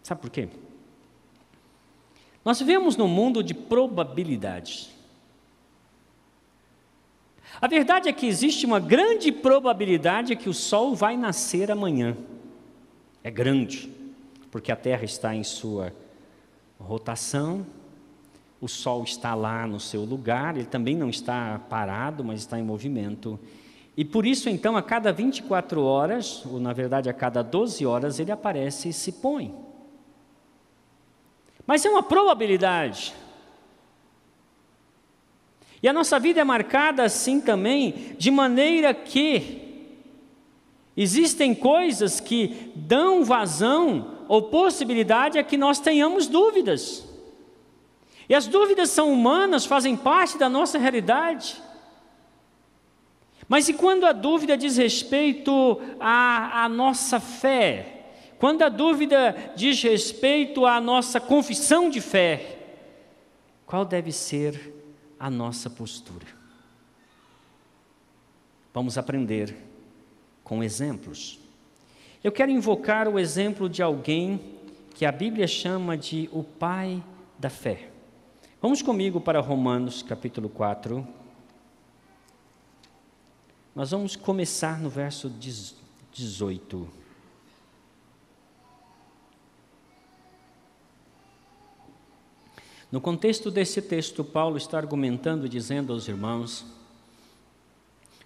Sabe 0.00 0.20
por 0.20 0.30
quê? 0.30 0.48
Nós 2.44 2.60
vivemos 2.60 2.96
num 2.96 3.08
mundo 3.08 3.42
de 3.42 3.52
probabilidades. 3.52 4.94
A 7.60 7.66
verdade 7.66 8.08
é 8.08 8.12
que 8.12 8.26
existe 8.26 8.64
uma 8.64 8.78
grande 8.78 9.32
probabilidade 9.32 10.36
que 10.36 10.48
o 10.48 10.54
sol 10.54 10.94
vai 10.94 11.16
nascer 11.16 11.72
amanhã. 11.72 12.16
É 13.24 13.30
grande, 13.30 13.90
porque 14.52 14.70
a 14.70 14.76
Terra 14.76 15.04
está 15.04 15.34
em 15.34 15.42
sua 15.42 15.92
rotação, 16.78 17.66
o 18.60 18.68
sol 18.68 19.02
está 19.02 19.34
lá 19.34 19.66
no 19.66 19.80
seu 19.80 20.04
lugar, 20.04 20.56
ele 20.56 20.66
também 20.66 20.94
não 20.96 21.10
está 21.10 21.58
parado, 21.68 22.22
mas 22.22 22.40
está 22.40 22.56
em 22.56 22.62
movimento. 22.62 23.36
E 23.96 24.04
por 24.04 24.26
isso, 24.26 24.50
então, 24.50 24.76
a 24.76 24.82
cada 24.82 25.10
24 25.10 25.82
horas, 25.82 26.44
ou 26.44 26.60
na 26.60 26.72
verdade 26.72 27.08
a 27.08 27.14
cada 27.14 27.42
12 27.42 27.86
horas, 27.86 28.20
ele 28.20 28.30
aparece 28.30 28.90
e 28.90 28.92
se 28.92 29.10
põe. 29.12 29.54
Mas 31.66 31.84
é 31.84 31.90
uma 31.90 32.02
probabilidade. 32.02 33.14
E 35.82 35.88
a 35.88 35.92
nossa 35.92 36.18
vida 36.18 36.40
é 36.40 36.44
marcada 36.44 37.04
assim 37.04 37.40
também, 37.40 38.14
de 38.18 38.30
maneira 38.30 38.92
que 38.92 39.62
existem 40.94 41.54
coisas 41.54 42.20
que 42.20 42.72
dão 42.74 43.24
vazão 43.24 44.24
ou 44.28 44.42
possibilidade 44.42 45.38
a 45.38 45.44
que 45.44 45.56
nós 45.56 45.80
tenhamos 45.80 46.26
dúvidas. 46.26 47.06
E 48.28 48.34
as 48.34 48.46
dúvidas 48.46 48.90
são 48.90 49.12
humanas, 49.12 49.64
fazem 49.64 49.96
parte 49.96 50.36
da 50.36 50.48
nossa 50.48 50.78
realidade. 50.78 51.62
Mas 53.48 53.68
e 53.68 53.74
quando 53.74 54.04
a 54.04 54.12
dúvida 54.12 54.56
diz 54.56 54.76
respeito 54.76 55.80
à, 56.00 56.64
à 56.64 56.68
nossa 56.68 57.20
fé? 57.20 57.92
Quando 58.38 58.62
a 58.62 58.68
dúvida 58.68 59.52
diz 59.56 59.82
respeito 59.82 60.66
à 60.66 60.80
nossa 60.80 61.20
confissão 61.20 61.88
de 61.88 62.00
fé? 62.00 62.58
Qual 63.64 63.84
deve 63.84 64.12
ser 64.12 64.74
a 65.18 65.30
nossa 65.30 65.70
postura? 65.70 66.26
Vamos 68.74 68.98
aprender 68.98 69.56
com 70.44 70.62
exemplos. 70.62 71.38
Eu 72.22 72.30
quero 72.30 72.50
invocar 72.50 73.08
o 73.08 73.18
exemplo 73.18 73.68
de 73.68 73.82
alguém 73.82 74.40
que 74.94 75.06
a 75.06 75.12
Bíblia 75.12 75.46
chama 75.46 75.96
de 75.96 76.28
o 76.32 76.42
pai 76.42 77.02
da 77.38 77.48
fé. 77.48 77.88
Vamos 78.60 78.82
comigo 78.82 79.20
para 79.20 79.40
Romanos 79.40 80.02
capítulo 80.02 80.48
4. 80.48 81.06
Nós 83.76 83.90
vamos 83.90 84.16
começar 84.16 84.80
no 84.80 84.88
verso 84.88 85.30
18. 86.10 86.88
No 92.90 93.02
contexto 93.02 93.50
desse 93.50 93.82
texto, 93.82 94.24
Paulo 94.24 94.56
está 94.56 94.78
argumentando, 94.78 95.46
dizendo 95.46 95.92
aos 95.92 96.08
irmãos: 96.08 96.64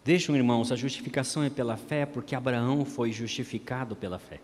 Vejam, 0.05 0.37
irmãos, 0.37 0.71
a 0.71 0.77
justificação 0.77 1.43
é 1.43 1.51
pela 1.51 1.77
fé, 1.77 2.07
porque 2.07 2.37
Abraão 2.37 2.85
foi 2.85 3.11
justificado 3.11 3.97
pela 3.97 4.21
fé. 4.21 4.41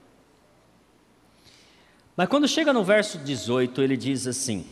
Mas 2.16 2.28
quando 2.28 2.48
chega 2.48 2.72
no 2.72 2.82
verso 2.82 3.16
18, 3.18 3.80
ele 3.80 3.96
diz 3.96 4.26
assim, 4.26 4.66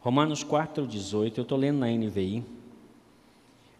Romanos 0.00 0.42
4, 0.42 0.86
18, 0.86 1.40
eu 1.40 1.42
estou 1.42 1.58
lendo 1.58 1.80
na 1.80 1.88
NVI. 1.88 2.56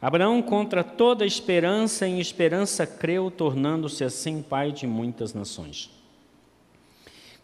Abraão, 0.01 0.41
contra 0.41 0.85
toda 0.85 1.27
esperança, 1.27 2.07
em 2.07 2.21
esperança 2.21 2.87
creu, 2.87 3.31
tornando-se 3.31 4.05
assim 4.05 4.41
pai 4.41 4.71
de 4.71 4.87
muitas 4.87 5.35
nações. 5.35 5.91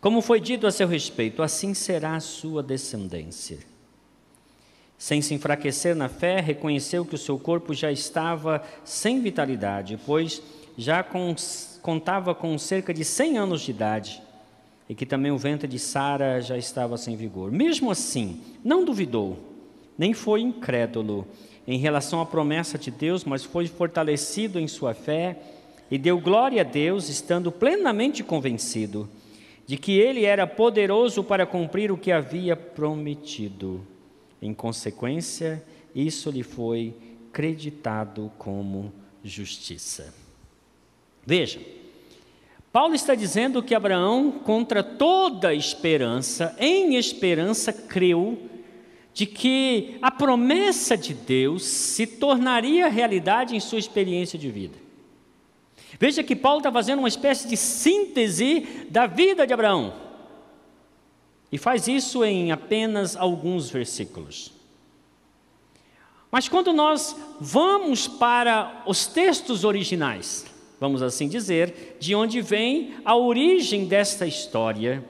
Como 0.00 0.20
foi 0.20 0.38
dito 0.38 0.66
a 0.66 0.70
seu 0.70 0.86
respeito, 0.86 1.42
assim 1.42 1.74
será 1.74 2.14
a 2.14 2.20
sua 2.20 2.62
descendência. 2.62 3.58
Sem 4.96 5.20
se 5.20 5.34
enfraquecer 5.34 5.96
na 5.96 6.08
fé, 6.08 6.40
reconheceu 6.40 7.04
que 7.04 7.16
o 7.16 7.18
seu 7.18 7.38
corpo 7.38 7.74
já 7.74 7.90
estava 7.90 8.62
sem 8.84 9.20
vitalidade, 9.20 9.98
pois 10.06 10.40
já 10.78 11.02
com, 11.02 11.34
contava 11.82 12.34
com 12.34 12.56
cerca 12.56 12.94
de 12.94 13.04
100 13.04 13.38
anos 13.38 13.62
de 13.62 13.72
idade, 13.72 14.22
e 14.88 14.94
que 14.94 15.06
também 15.06 15.32
o 15.32 15.38
ventre 15.38 15.66
de 15.66 15.78
Sara 15.78 16.40
já 16.40 16.56
estava 16.56 16.96
sem 16.96 17.16
vigor. 17.16 17.50
Mesmo 17.50 17.90
assim, 17.90 18.40
não 18.62 18.84
duvidou, 18.84 19.38
nem 19.98 20.12
foi 20.12 20.40
incrédulo 20.42 21.26
em 21.66 21.78
relação 21.78 22.20
à 22.20 22.26
promessa 22.26 22.78
de 22.78 22.90
Deus, 22.90 23.24
mas 23.24 23.44
foi 23.44 23.66
fortalecido 23.66 24.60
em 24.60 24.68
sua 24.68 24.94
fé 24.94 25.38
e 25.90 25.98
deu 25.98 26.18
glória 26.18 26.62
a 26.62 26.64
Deus, 26.64 27.08
estando 27.08 27.50
plenamente 27.52 28.22
convencido 28.22 29.08
de 29.66 29.76
que 29.76 29.98
ele 29.98 30.24
era 30.24 30.46
poderoso 30.46 31.24
para 31.24 31.46
cumprir 31.46 31.90
o 31.90 31.96
que 31.96 32.12
havia 32.12 32.54
prometido. 32.54 33.80
Em 34.40 34.52
consequência, 34.52 35.64
isso 35.94 36.30
lhe 36.30 36.42
foi 36.42 36.94
creditado 37.32 38.30
como 38.36 38.92
justiça. 39.22 40.12
Veja, 41.24 41.58
Paulo 42.70 42.94
está 42.94 43.14
dizendo 43.14 43.62
que 43.62 43.74
Abraão, 43.74 44.30
contra 44.30 44.82
toda 44.82 45.54
esperança, 45.54 46.54
em 46.58 46.96
esperança, 46.96 47.72
creu 47.72 48.38
de 49.14 49.26
que 49.26 49.96
a 50.02 50.10
promessa 50.10 50.96
de 50.96 51.14
Deus 51.14 51.62
se 51.64 52.04
tornaria 52.04 52.88
realidade 52.88 53.54
em 53.54 53.60
sua 53.60 53.78
experiência 53.78 54.36
de 54.36 54.50
vida. 54.50 54.76
Veja 56.00 56.24
que 56.24 56.34
Paulo 56.34 56.58
está 56.58 56.72
fazendo 56.72 56.98
uma 56.98 57.08
espécie 57.08 57.46
de 57.46 57.56
síntese 57.56 58.86
da 58.90 59.06
vida 59.06 59.46
de 59.46 59.52
Abraão. 59.52 59.94
E 61.52 61.56
faz 61.56 61.86
isso 61.86 62.24
em 62.24 62.50
apenas 62.50 63.14
alguns 63.14 63.70
versículos. 63.70 64.52
Mas 66.28 66.48
quando 66.48 66.72
nós 66.72 67.14
vamos 67.40 68.08
para 68.08 68.82
os 68.84 69.06
textos 69.06 69.62
originais, 69.62 70.44
vamos 70.80 71.00
assim 71.00 71.28
dizer, 71.28 71.96
de 72.00 72.12
onde 72.16 72.40
vem 72.40 72.94
a 73.04 73.14
origem 73.14 73.86
desta 73.86 74.26
história, 74.26 75.04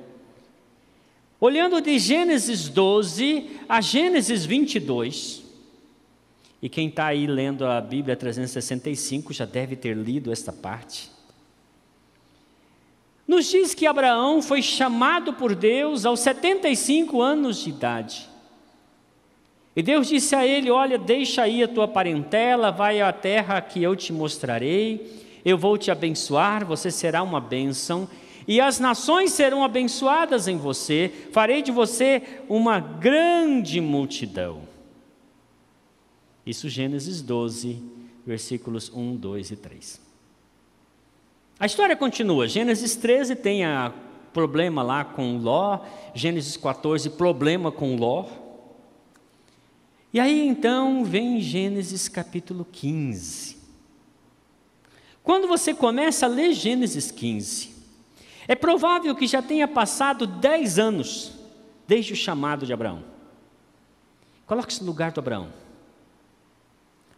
olhando 1.44 1.78
de 1.78 1.98
Gênesis 1.98 2.70
12 2.70 3.50
a 3.68 3.78
Gênesis 3.78 4.46
22, 4.46 5.44
e 6.62 6.70
quem 6.70 6.88
está 6.88 7.08
aí 7.08 7.26
lendo 7.26 7.66
a 7.66 7.78
Bíblia 7.82 8.16
365 8.16 9.30
já 9.30 9.44
deve 9.44 9.76
ter 9.76 9.94
lido 9.94 10.32
esta 10.32 10.50
parte. 10.50 11.10
Nos 13.28 13.50
diz 13.50 13.74
que 13.74 13.86
Abraão 13.86 14.40
foi 14.40 14.62
chamado 14.62 15.34
por 15.34 15.54
Deus 15.54 16.06
aos 16.06 16.20
75 16.20 17.20
anos 17.20 17.58
de 17.58 17.68
idade. 17.68 18.26
E 19.76 19.82
Deus 19.82 20.08
disse 20.08 20.34
a 20.34 20.46
ele: 20.46 20.70
Olha, 20.70 20.96
deixa 20.96 21.42
aí 21.42 21.62
a 21.62 21.68
tua 21.68 21.86
parentela, 21.86 22.72
vai 22.72 23.02
à 23.02 23.12
terra 23.12 23.60
que 23.60 23.82
eu 23.82 23.94
te 23.94 24.14
mostrarei, 24.14 25.22
eu 25.44 25.58
vou 25.58 25.76
te 25.76 25.90
abençoar, 25.90 26.64
você 26.64 26.90
será 26.90 27.22
uma 27.22 27.38
bênção, 27.38 28.08
e 28.46 28.60
as 28.60 28.78
nações 28.78 29.32
serão 29.32 29.64
abençoadas 29.64 30.48
em 30.48 30.56
você, 30.56 31.12
farei 31.32 31.62
de 31.62 31.72
você 31.72 32.22
uma 32.48 32.78
grande 32.78 33.80
multidão. 33.80 34.62
Isso 36.46 36.68
Gênesis 36.68 37.22
12, 37.22 37.82
versículos 38.26 38.90
1, 38.94 39.16
2 39.16 39.50
e 39.50 39.56
3. 39.56 40.00
A 41.58 41.66
história 41.66 41.96
continua. 41.96 42.46
Gênesis 42.48 42.96
13 42.96 43.36
tem 43.36 43.64
a 43.64 43.92
problema 44.32 44.82
lá 44.82 45.04
com 45.04 45.38
Ló, 45.38 45.78
Gênesis 46.14 46.56
14, 46.56 47.08
problema 47.10 47.70
com 47.70 47.96
Ló. 47.96 48.26
E 50.12 50.20
aí 50.20 50.46
então 50.46 51.04
vem 51.04 51.40
Gênesis 51.40 52.08
capítulo 52.08 52.66
15. 52.70 53.56
Quando 55.22 55.48
você 55.48 55.72
começa 55.72 56.26
a 56.26 56.28
ler 56.28 56.52
Gênesis 56.52 57.10
15, 57.10 57.73
é 58.46 58.54
provável 58.54 59.14
que 59.14 59.26
já 59.26 59.40
tenha 59.40 59.66
passado 59.66 60.26
10 60.26 60.78
anos 60.78 61.32
desde 61.86 62.12
o 62.12 62.16
chamado 62.16 62.66
de 62.66 62.72
Abraão. 62.72 63.04
Coloque-se 64.46 64.80
no 64.80 64.86
lugar 64.86 65.12
do 65.12 65.20
Abraão. 65.20 65.48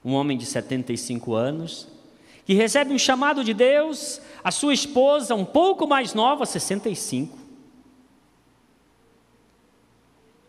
Um 0.04 0.14
homem 0.14 0.38
de 0.38 0.46
75 0.46 1.34
anos, 1.34 1.88
que 2.44 2.54
recebe 2.54 2.92
um 2.92 2.98
chamado 2.98 3.42
de 3.42 3.52
Deus, 3.52 4.20
a 4.44 4.52
sua 4.52 4.72
esposa, 4.72 5.34
um 5.34 5.44
pouco 5.44 5.86
mais 5.86 6.14
nova, 6.14 6.46
65. 6.46 7.36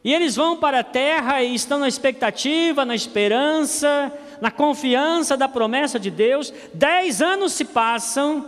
E 0.03 0.13
eles 0.13 0.35
vão 0.35 0.55
para 0.55 0.79
a 0.79 0.83
terra 0.83 1.41
e 1.41 1.55
estão 1.55 1.79
na 1.79 1.87
expectativa, 1.87 2.85
na 2.85 2.95
esperança, 2.95 4.13
na 4.39 4.51
confiança 4.51 5.35
da 5.35 5.49
promessa 5.49 5.99
de 5.99 6.11
Deus. 6.11 6.53
Dez 6.73 7.21
anos 7.21 7.53
se 7.53 7.65
passam 7.65 8.47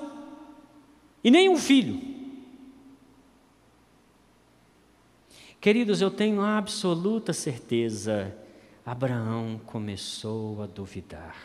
e 1.24 1.32
nenhum 1.32 1.58
filho. 1.58 2.09
Queridos, 5.62 6.00
eu 6.00 6.10
tenho 6.10 6.42
absoluta 6.42 7.34
certeza, 7.34 8.34
Abraão 8.86 9.60
começou 9.66 10.64
a 10.64 10.66
duvidar. 10.66 11.36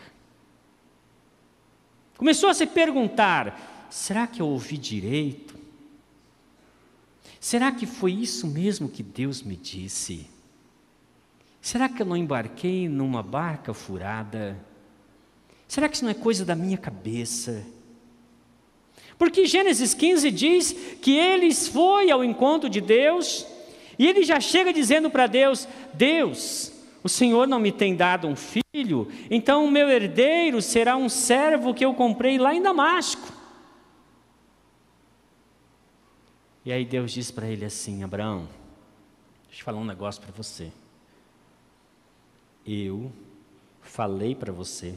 Começou 2.17 2.49
a 2.49 2.55
se 2.55 2.65
perguntar: 2.65 3.89
será 3.91 4.29
que 4.29 4.41
eu 4.41 4.47
ouvi 4.47 4.79
direito? 4.79 5.59
Será 7.41 7.73
que 7.73 7.87
foi 7.87 8.13
isso 8.13 8.47
mesmo 8.47 8.89
que 8.89 9.03
Deus 9.03 9.43
me 9.43 9.57
disse? 9.57 10.31
Será 11.61 11.89
que 11.89 12.01
eu 12.01 12.07
não 12.07 12.17
embarquei 12.17 12.89
numa 12.89 13.23
barca 13.23 13.75
furada? 13.75 14.57
Será 15.67 15.89
que 15.89 15.97
isso 15.97 16.05
não 16.05 16.13
é 16.13 16.15
coisa 16.15 16.45
da 16.45 16.55
minha 16.55 16.79
cabeça? 16.79 17.67
Porque 19.19 19.45
Gênesis 19.45 19.93
15 19.93 20.31
diz 20.31 20.73
que 21.03 21.17
ele 21.17 21.53
foi 21.53 22.13
ao 22.13 22.25
encontro 22.25 22.71
de 22.71 22.81
Deus 22.81 23.45
e 23.99 24.07
ele 24.07 24.23
já 24.23 24.41
chega 24.41 24.73
dizendo 24.73 25.11
para 25.11 25.27
Deus: 25.27 25.69
Deus, 25.93 26.73
o 27.03 27.09
Senhor 27.09 27.47
não 27.47 27.59
me 27.59 27.71
tem 27.71 27.95
dado 27.95 28.27
um 28.27 28.35
filho, 28.37 29.09
então 29.31 29.65
o 29.65 29.71
meu 29.71 29.89
herdeiro 29.89 30.61
será 30.63 30.97
um 30.97 31.09
servo 31.09 31.75
que 31.75 31.85
eu 31.85 31.95
comprei 31.95 32.39
lá 32.39 32.55
em 32.55 32.63
Damasco. 32.63 33.33
E 36.65 36.73
aí 36.73 36.85
Deus 36.85 37.13
diz 37.13 37.31
para 37.31 37.47
ele 37.47 37.65
assim: 37.65 38.03
Abraão, 38.03 38.49
deixa 39.47 39.61
eu 39.61 39.65
falar 39.65 39.79
um 39.79 39.85
negócio 39.85 40.21
para 40.23 40.33
você. 40.33 40.73
Eu 42.67 43.13
falei 43.83 44.35
para 44.35 44.51
você 44.51 44.95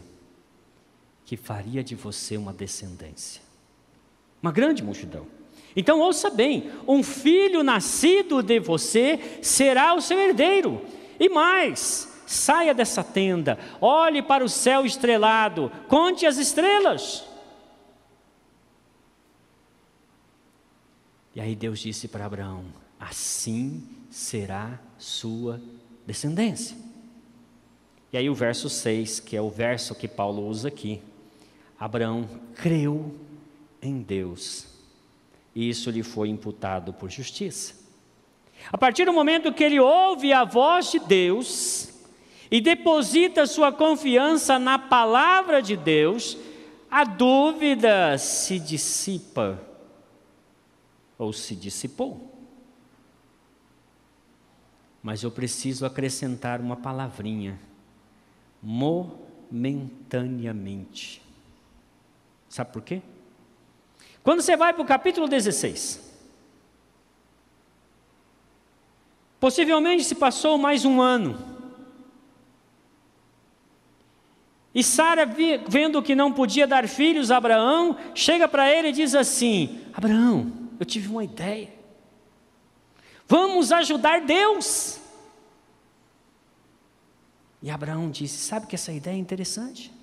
que 1.25 1.36
faria 1.36 1.83
de 1.83 1.93
você 1.93 2.38
uma 2.38 2.53
descendência, 2.53 3.41
uma 4.41 4.51
grande 4.51 4.81
multidão. 4.81 5.37
Então 5.77 5.99
ouça 5.99 6.31
bem: 6.31 6.71
um 6.87 7.03
filho 7.03 7.63
nascido 7.63 8.41
de 8.41 8.59
você 8.59 9.39
será 9.43 9.93
o 9.93 10.01
seu 10.01 10.19
herdeiro. 10.19 10.81
E 11.19 11.29
mais, 11.29 12.21
saia 12.25 12.73
dessa 12.73 13.03
tenda, 13.03 13.59
olhe 13.79 14.23
para 14.23 14.43
o 14.43 14.49
céu 14.49 14.83
estrelado, 14.83 15.71
conte 15.87 16.25
as 16.25 16.37
estrelas. 16.37 17.23
E 21.35 21.39
aí 21.39 21.55
Deus 21.55 21.79
disse 21.79 22.07
para 22.07 22.25
Abraão: 22.25 22.65
Assim 22.99 23.87
será 24.09 24.79
sua 24.97 25.61
descendência. 26.07 26.75
E 28.11 28.17
aí 28.17 28.27
o 28.29 28.33
verso 28.33 28.67
6, 28.67 29.19
que 29.19 29.35
é 29.35 29.41
o 29.41 29.49
verso 29.49 29.93
que 29.93 30.07
Paulo 30.07 30.47
usa 30.47 30.69
aqui. 30.69 31.01
Abraão 31.79 32.27
creu 32.55 33.13
em 33.79 34.01
Deus, 34.01 34.76
e 35.58 35.70
isso 35.70 35.89
lhe 35.89 36.04
foi 36.04 36.30
imputado 36.30 36.93
por 36.93 37.10
justiça. 37.10 37.74
A 38.72 38.78
partir 38.78 39.06
do 39.06 39.13
momento 39.13 39.52
que 39.52 39.63
ele 39.63 39.80
ouve 39.80 40.32
a 40.32 40.43
voz 40.43 40.91
de 40.91 41.00
Deus 41.00 41.89
e 42.52 42.62
deposita 42.62 43.48
sua 43.48 43.72
confiança 43.72 44.60
na 44.60 44.78
palavra 44.78 45.60
de 45.60 45.76
Deus, 45.76 46.38
a 46.91 47.04
dúvida 47.04 48.20
se 48.20 48.60
dissipa 48.60 49.60
ou 51.17 51.34
se 51.34 51.56
dissipou. 51.56 52.38
Mas 55.02 55.24
eu 55.24 55.32
preciso 55.32 55.88
acrescentar 55.88 56.62
uma 56.62 56.76
palavrinha: 56.76 57.60
momentaneamente. 58.62 61.20
Sabe 62.48 62.72
por 62.72 62.84
quê? 62.84 63.02
Quando 64.27 64.41
você 64.41 64.57
vai 64.57 64.73
para 64.73 64.81
o 64.81 64.85
capítulo 64.85 65.25
16, 65.25 66.01
possivelmente 69.39 70.03
se 70.03 70.15
passou 70.15 70.57
mais 70.57 70.83
um 70.83 70.99
ano. 70.99 71.39
E 74.75 74.83
Sara, 74.83 75.25
vendo 75.25 76.03
que 76.03 76.13
não 76.13 76.33
podia 76.33 76.67
dar 76.67 76.89
filhos 76.89 77.31
a 77.31 77.37
Abraão, 77.37 77.95
chega 78.13 78.49
para 78.49 78.69
ele 78.69 78.89
e 78.89 78.91
diz 78.91 79.15
assim: 79.15 79.79
Abraão, 79.93 80.51
eu 80.77 80.85
tive 80.85 81.07
uma 81.07 81.23
ideia. 81.23 81.73
Vamos 83.29 83.71
ajudar 83.71 84.19
Deus. 84.25 84.99
E 87.63 87.71
Abraão 87.71 88.11
disse: 88.11 88.39
Sabe 88.39 88.67
que 88.67 88.75
essa 88.75 88.91
ideia 88.91 89.15
é 89.15 89.19
interessante? 89.19 89.96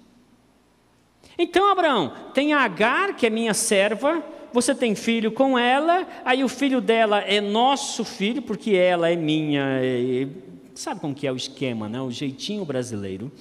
Então, 1.38 1.70
Abraão, 1.70 2.12
tem 2.32 2.52
a 2.52 2.60
Agar, 2.60 3.16
que 3.16 3.26
é 3.26 3.30
minha 3.30 3.54
serva, 3.54 4.22
você 4.52 4.72
tem 4.72 4.94
filho 4.94 5.32
com 5.32 5.58
ela, 5.58 6.06
aí 6.24 6.44
o 6.44 6.48
filho 6.48 6.80
dela 6.80 7.18
é 7.18 7.40
nosso 7.40 8.04
filho, 8.04 8.40
porque 8.40 8.72
ela 8.72 9.10
é 9.10 9.16
minha. 9.16 9.80
É, 9.82 10.28
sabe 10.74 11.00
como 11.00 11.14
que 11.14 11.26
é 11.26 11.32
o 11.32 11.36
esquema, 11.36 11.88
né? 11.88 12.00
o 12.00 12.10
jeitinho 12.10 12.64
brasileiro. 12.64 13.32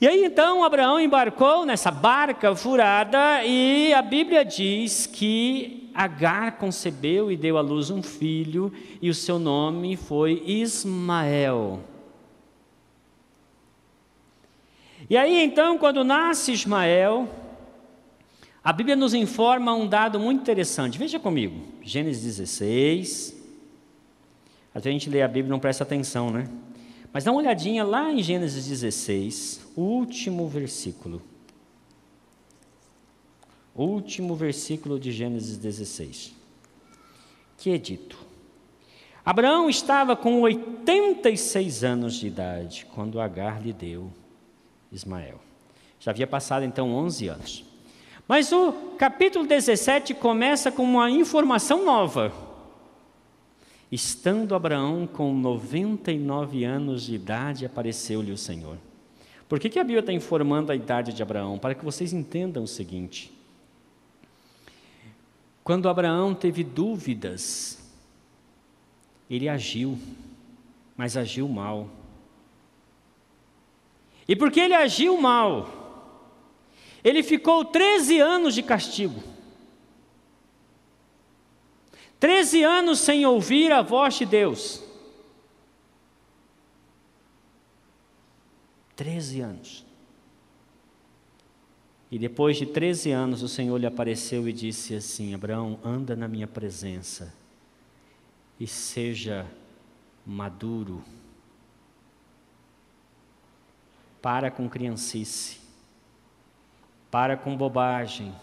E 0.00 0.06
aí 0.06 0.24
então 0.24 0.62
Abraão 0.62 1.00
embarcou 1.00 1.64
nessa 1.64 1.90
barca 1.90 2.54
furada 2.54 3.42
e 3.44 3.94
a 3.94 4.02
Bíblia 4.02 4.44
diz 4.44 5.06
que 5.06 5.90
Agar 5.94 6.58
concebeu 6.58 7.32
e 7.32 7.36
deu 7.36 7.56
à 7.56 7.62
luz 7.62 7.88
um 7.88 8.02
filho 8.02 8.70
e 9.00 9.08
o 9.08 9.14
seu 9.14 9.38
nome 9.38 9.96
foi 9.96 10.42
Ismael. 10.44 11.80
E 15.08 15.16
aí 15.16 15.40
então, 15.44 15.78
quando 15.78 16.02
nasce 16.02 16.50
Ismael, 16.52 17.28
a 18.62 18.72
Bíblia 18.72 18.96
nos 18.96 19.14
informa 19.14 19.72
um 19.72 19.86
dado 19.86 20.18
muito 20.18 20.40
interessante. 20.40 20.98
Veja 20.98 21.20
comigo, 21.20 21.60
Gênesis 21.80 22.24
16. 22.24 23.36
A 24.74 24.80
gente 24.80 25.08
lê 25.08 25.22
a 25.22 25.28
Bíblia 25.28 25.46
e 25.46 25.50
não 25.50 25.60
presta 25.60 25.84
atenção, 25.84 26.30
né? 26.30 26.50
Mas 27.12 27.22
dá 27.22 27.30
uma 27.30 27.40
olhadinha 27.40 27.84
lá 27.84 28.12
em 28.12 28.20
Gênesis 28.20 28.66
16, 28.66 29.68
o 29.76 29.82
último 29.82 30.48
versículo. 30.48 31.22
Último 33.76 34.34
versículo 34.34 34.98
de 34.98 35.12
Gênesis 35.12 35.56
16. 35.56 36.34
Que 37.56 37.70
é 37.70 37.78
dito: 37.78 38.18
Abraão 39.24 39.70
estava 39.70 40.16
com 40.16 40.40
86 40.40 41.84
anos 41.84 42.14
de 42.14 42.26
idade 42.26 42.86
quando 42.92 43.20
Agar 43.20 43.62
lhe 43.62 43.72
deu 43.72 44.10
Ismael. 44.96 45.40
Já 46.00 46.10
havia 46.10 46.26
passado 46.26 46.64
então 46.64 46.92
11 46.94 47.28
anos. 47.28 47.64
Mas 48.26 48.50
o 48.52 48.72
capítulo 48.98 49.46
17 49.46 50.14
começa 50.14 50.72
com 50.72 50.82
uma 50.82 51.10
informação 51.10 51.84
nova. 51.84 52.32
Estando 53.90 54.54
Abraão 54.54 55.06
com 55.06 55.32
99 55.32 56.64
anos 56.64 57.04
de 57.04 57.14
idade, 57.14 57.64
apareceu-lhe 57.64 58.32
o 58.32 58.36
Senhor. 58.36 58.78
Por 59.48 59.60
que, 59.60 59.70
que 59.70 59.78
a 59.78 59.84
Bíblia 59.84 60.00
está 60.00 60.12
informando 60.12 60.72
a 60.72 60.74
idade 60.74 61.12
de 61.12 61.22
Abraão? 61.22 61.56
Para 61.56 61.74
que 61.74 61.84
vocês 61.84 62.12
entendam 62.12 62.64
o 62.64 62.66
seguinte: 62.66 63.32
quando 65.62 65.88
Abraão 65.88 66.34
teve 66.34 66.64
dúvidas, 66.64 67.78
ele 69.30 69.48
agiu, 69.48 69.96
mas 70.96 71.16
agiu 71.16 71.48
mal. 71.48 71.88
E 74.28 74.34
porque 74.34 74.60
ele 74.60 74.74
agiu 74.74 75.16
mal, 75.16 75.68
ele 77.04 77.22
ficou 77.22 77.64
13 77.64 78.18
anos 78.18 78.54
de 78.54 78.62
castigo. 78.62 79.22
13 82.18 82.62
anos 82.62 82.98
sem 83.00 83.24
ouvir 83.26 83.70
a 83.72 83.82
voz 83.82 84.14
de 84.14 84.24
Deus. 84.24 84.82
13 88.96 89.40
anos. 89.40 89.86
E 92.10 92.18
depois 92.18 92.56
de 92.56 92.66
13 92.66 93.10
anos, 93.10 93.42
o 93.42 93.48
Senhor 93.48 93.76
lhe 93.78 93.86
apareceu 93.86 94.48
e 94.48 94.52
disse 94.52 94.94
assim: 94.94 95.34
Abraão, 95.34 95.78
anda 95.84 96.16
na 96.16 96.26
minha 96.26 96.46
presença 96.46 97.32
e 98.58 98.66
seja 98.66 99.46
maduro 100.24 101.04
Para 104.26 104.50
com 104.50 104.68
criancice. 104.68 105.60
Para 107.12 107.36
com 107.36 107.56
bobagem. 107.56 108.34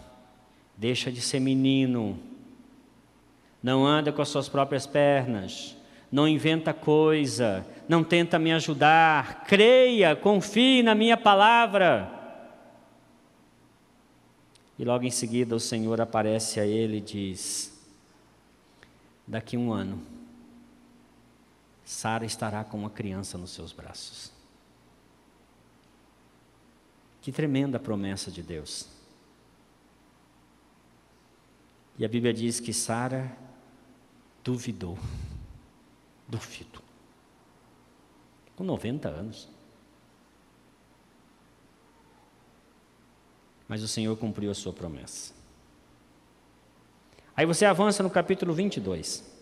Deixa 0.78 1.12
de 1.12 1.20
ser 1.20 1.40
menino. 1.40 2.18
Não 3.62 3.86
anda 3.86 4.10
com 4.10 4.22
as 4.22 4.30
suas 4.30 4.48
próprias 4.48 4.86
pernas. 4.86 5.76
Não 6.10 6.26
inventa 6.26 6.72
coisa. 6.72 7.66
Não 7.86 8.02
tenta 8.02 8.38
me 8.38 8.50
ajudar. 8.54 9.44
Creia, 9.44 10.16
confie 10.16 10.82
na 10.82 10.94
minha 10.94 11.18
palavra. 11.18 12.10
E 14.78 14.86
logo 14.86 15.04
em 15.04 15.10
seguida 15.10 15.54
o 15.54 15.60
Senhor 15.60 16.00
aparece 16.00 16.58
a 16.60 16.66
ele 16.66 16.96
e 16.96 17.02
diz: 17.02 17.78
Daqui 19.26 19.58
um 19.58 19.70
ano, 19.70 20.00
Sara 21.84 22.24
estará 22.24 22.64
com 22.64 22.78
uma 22.78 22.88
criança 22.88 23.36
nos 23.36 23.50
seus 23.50 23.70
braços. 23.70 24.33
Que 27.24 27.32
tremenda 27.32 27.80
promessa 27.80 28.30
de 28.30 28.42
Deus. 28.42 28.86
E 31.96 32.04
a 32.04 32.08
Bíblia 32.08 32.34
diz 32.34 32.60
que 32.60 32.70
Sara 32.70 33.34
duvidou. 34.44 34.98
Duvido. 36.28 36.82
Com 38.54 38.62
90 38.62 39.08
anos. 39.08 39.48
Mas 43.66 43.82
o 43.82 43.88
Senhor 43.88 44.14
cumpriu 44.18 44.50
a 44.50 44.54
sua 44.54 44.74
promessa. 44.74 45.32
Aí 47.34 47.46
você 47.46 47.64
avança 47.64 48.02
no 48.02 48.10
capítulo 48.10 48.52
22. 48.52 49.33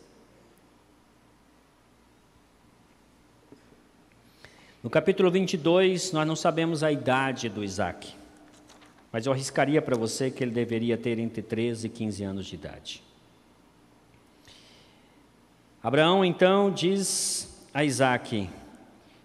No 4.82 4.90
capítulo 4.90 5.30
22, 5.30 6.10
nós 6.10 6.26
não 6.26 6.34
sabemos 6.34 6.82
a 6.82 6.90
idade 6.90 7.48
do 7.48 7.62
Isaac, 7.62 8.12
mas 9.12 9.24
eu 9.24 9.32
arriscaria 9.32 9.80
para 9.80 9.96
você 9.96 10.28
que 10.28 10.42
ele 10.42 10.50
deveria 10.50 10.98
ter 10.98 11.20
entre 11.20 11.40
13 11.40 11.86
e 11.86 11.90
15 11.90 12.24
anos 12.24 12.46
de 12.46 12.56
idade. 12.56 13.02
Abraão 15.80 16.24
então 16.24 16.68
diz 16.68 17.64
a 17.72 17.84
Isaac: 17.84 18.50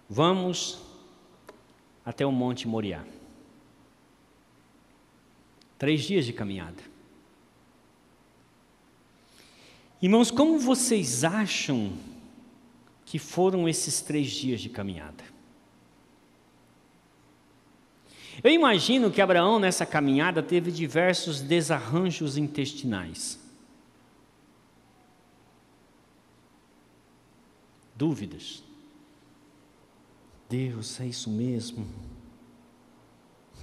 Vamos 0.07 0.79
até 2.05 2.23
o 2.23 2.31
Monte 2.31 2.67
Moriá. 2.67 3.03
Três 5.79 6.03
dias 6.03 6.23
de 6.23 6.33
caminhada. 6.33 6.83
Irmãos, 9.99 10.29
como 10.29 10.59
vocês 10.59 11.23
acham 11.23 11.93
que 13.03 13.17
foram 13.17 13.67
esses 13.67 14.01
três 14.01 14.29
dias 14.29 14.61
de 14.61 14.69
caminhada? 14.69 15.36
Eu 18.47 18.53
imagino 18.53 19.11
que 19.11 19.19
Abraão, 19.19 19.59
nessa 19.59 19.85
caminhada, 19.85 20.41
teve 20.41 20.71
diversos 20.71 21.41
desarranjos 21.41 22.37
intestinais. 22.37 23.37
Dúvidas. 27.93 28.63
Deus, 30.47 30.97
é 31.01 31.07
isso 31.07 31.29
mesmo? 31.29 31.85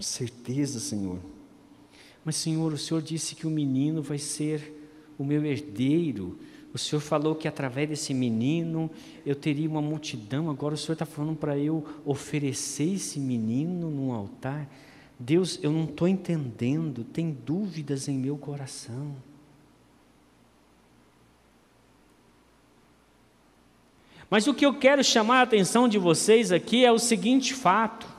Certeza, 0.00 0.78
Senhor. 0.78 1.18
Mas, 2.22 2.36
Senhor, 2.36 2.70
o 2.70 2.76
Senhor 2.76 3.00
disse 3.00 3.34
que 3.34 3.46
o 3.46 3.50
menino 3.50 4.02
vai 4.02 4.18
ser 4.18 4.70
o 5.16 5.24
meu 5.24 5.46
herdeiro. 5.46 6.38
O 6.74 6.78
Senhor 6.78 7.00
falou 7.00 7.36
que 7.36 7.46
através 7.46 7.88
desse 7.88 8.12
menino 8.12 8.90
eu 9.24 9.36
teria 9.36 9.68
uma 9.70 9.80
multidão. 9.80 10.50
Agora 10.50 10.74
o 10.74 10.76
Senhor 10.76 10.94
está 10.94 11.06
falando 11.06 11.36
para 11.36 11.56
eu 11.56 11.86
oferecer 12.04 12.94
esse 12.94 13.20
menino 13.20 13.88
num 13.88 14.12
altar. 14.12 14.68
Deus, 15.16 15.60
eu 15.62 15.70
não 15.70 15.84
estou 15.84 16.08
entendendo, 16.08 17.04
tem 17.04 17.30
dúvidas 17.30 18.08
em 18.08 18.18
meu 18.18 18.36
coração. 18.36 19.14
Mas 24.28 24.48
o 24.48 24.52
que 24.52 24.66
eu 24.66 24.74
quero 24.74 25.04
chamar 25.04 25.38
a 25.38 25.42
atenção 25.42 25.86
de 25.86 25.96
vocês 25.96 26.50
aqui 26.50 26.84
é 26.84 26.90
o 26.90 26.98
seguinte 26.98 27.54
fato. 27.54 28.13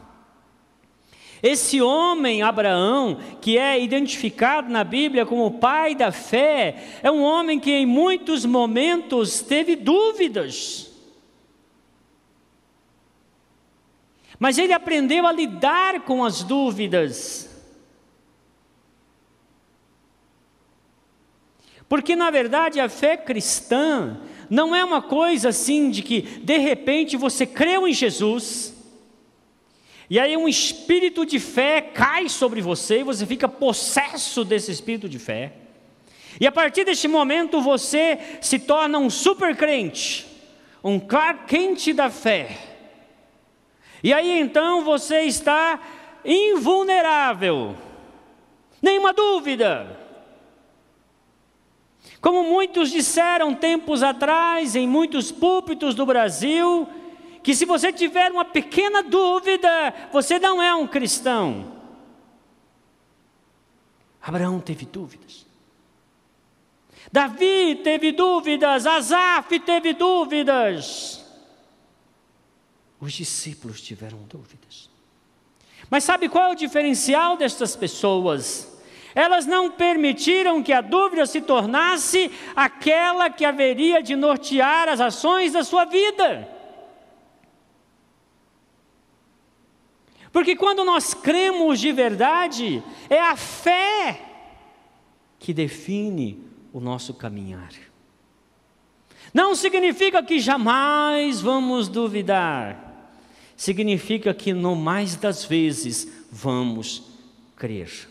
Esse 1.48 1.80
homem, 1.80 2.42
Abraão, 2.42 3.20
que 3.40 3.56
é 3.56 3.80
identificado 3.80 4.68
na 4.68 4.84
Bíblia 4.84 5.28
como 5.28 5.46
o 5.46 5.60
pai 5.60 5.94
da 5.94 6.12
fé, 6.12 7.00
é 7.04 7.12
um 7.12 7.22
homem 7.22 7.60
que 7.60 7.70
em 7.70 7.86
muitos 7.86 8.44
momentos 8.46 9.42
teve 9.42 9.76
dúvidas. 9.76 10.92
Mas 14.40 14.58
ele 14.58 14.74
aprendeu 14.74 15.28
a 15.28 15.32
lidar 15.32 16.02
com 16.02 16.26
as 16.26 16.42
dúvidas. 16.42 17.48
Porque 21.88 22.16
na 22.16 22.32
verdade 22.32 22.80
a 22.80 22.90
fé 22.90 23.16
cristã 23.16 24.20
não 24.50 24.76
é 24.76 24.84
uma 24.84 25.04
coisa 25.04 25.50
assim 25.50 25.92
de 25.92 26.02
que 26.02 26.22
de 26.22 26.58
repente 26.58 27.16
você 27.16 27.46
creu 27.46 27.88
em 27.88 27.94
Jesus, 27.94 28.75
e 30.10 30.20
aí 30.20 30.38
um 30.38 30.48
espírito 30.48 31.26
de 31.26 31.40
fé 31.40 31.82
cai 31.82 32.30
sobre 32.30 32.62
você 32.62 33.00
e 33.00 33.04
você 33.04 33.26
fica 33.26 33.48
possesso 33.48 34.44
desse 34.44 34.72
espírito 34.72 35.10
de 35.10 35.18
fé. 35.18 35.54
E 36.40 36.46
a 36.46 36.52
partir 36.52 36.84
deste 36.84 37.08
momento 37.08 37.62
você 37.62 38.20
se 38.42 38.60
torna 38.60 39.00
um 39.00 39.10
super 39.10 39.56
crente, 39.56 40.28
um 40.84 41.00
Clark 41.00 41.46
quente 41.48 41.94
da 41.94 42.10
fé. 42.10 42.58
E 44.04 44.14
aí 44.14 44.40
então 44.40 44.84
você 44.84 45.22
está 45.22 45.80
invulnerável, 46.24 47.76
nenhuma 48.82 49.14
dúvida. 49.14 50.00
Como 52.22 52.44
muitos 52.44 52.92
disseram 52.92 53.54
tempos 53.54 54.04
atrás, 54.04 54.76
em 54.76 54.88
muitos 54.88 55.32
púlpitos 55.32 55.96
do 55.96 56.06
Brasil, 56.06 56.88
que 57.46 57.54
se 57.54 57.64
você 57.64 57.94
tiver 57.94 58.32
uma 58.32 58.44
pequena 58.44 59.04
dúvida, 59.04 59.94
você 60.12 60.40
não 60.40 60.60
é 60.60 60.74
um 60.74 60.88
cristão. 60.88 61.74
Abraão 64.20 64.60
teve 64.60 64.84
dúvidas. 64.84 65.46
Davi 67.12 67.82
teve 67.84 68.12
dúvidas, 68.14 68.88
Asaf 68.88 69.60
teve 69.60 69.94
dúvidas. 69.94 71.24
Os 73.00 73.14
discípulos 73.14 73.80
tiveram 73.80 74.24
dúvidas. 74.24 74.90
Mas 75.88 76.04
sabe 76.04 76.28
qual 76.28 76.50
é 76.50 76.54
o 76.54 76.56
diferencial 76.56 77.38
destas 77.38 77.76
pessoas? 77.76 78.76
Elas 79.14 79.46
não 79.46 79.70
permitiram 79.70 80.64
que 80.64 80.74
a 80.74 80.82
dúvida 80.82 81.28
se 81.28 81.42
tornasse 81.42 82.32
aquela 82.56 83.30
que 83.30 83.46
haveria 83.46 84.02
de 84.02 84.16
nortear 84.16 84.90
as 84.90 85.00
ações 85.00 85.54
da 85.54 85.64
sua 85.64 85.86
vida. 85.86 86.55
Porque 90.36 90.54
quando 90.54 90.84
nós 90.84 91.14
cremos 91.14 91.80
de 91.80 91.94
verdade, 91.94 92.84
é 93.10 93.22
a 93.22 93.38
fé 93.38 94.20
que 95.40 95.54
define 95.54 96.44
o 96.74 96.82
nosso 96.82 97.14
caminhar. 97.14 97.72
Não 99.34 99.56
significa 99.56 100.22
que 100.22 100.38
jamais 100.42 101.40
vamos 101.40 101.88
duvidar, 101.88 103.14
significa 103.56 104.34
que 104.34 104.52
no 104.52 104.76
mais 104.76 105.16
das 105.16 105.46
vezes 105.46 106.26
vamos 106.30 107.04
crer. 107.56 108.10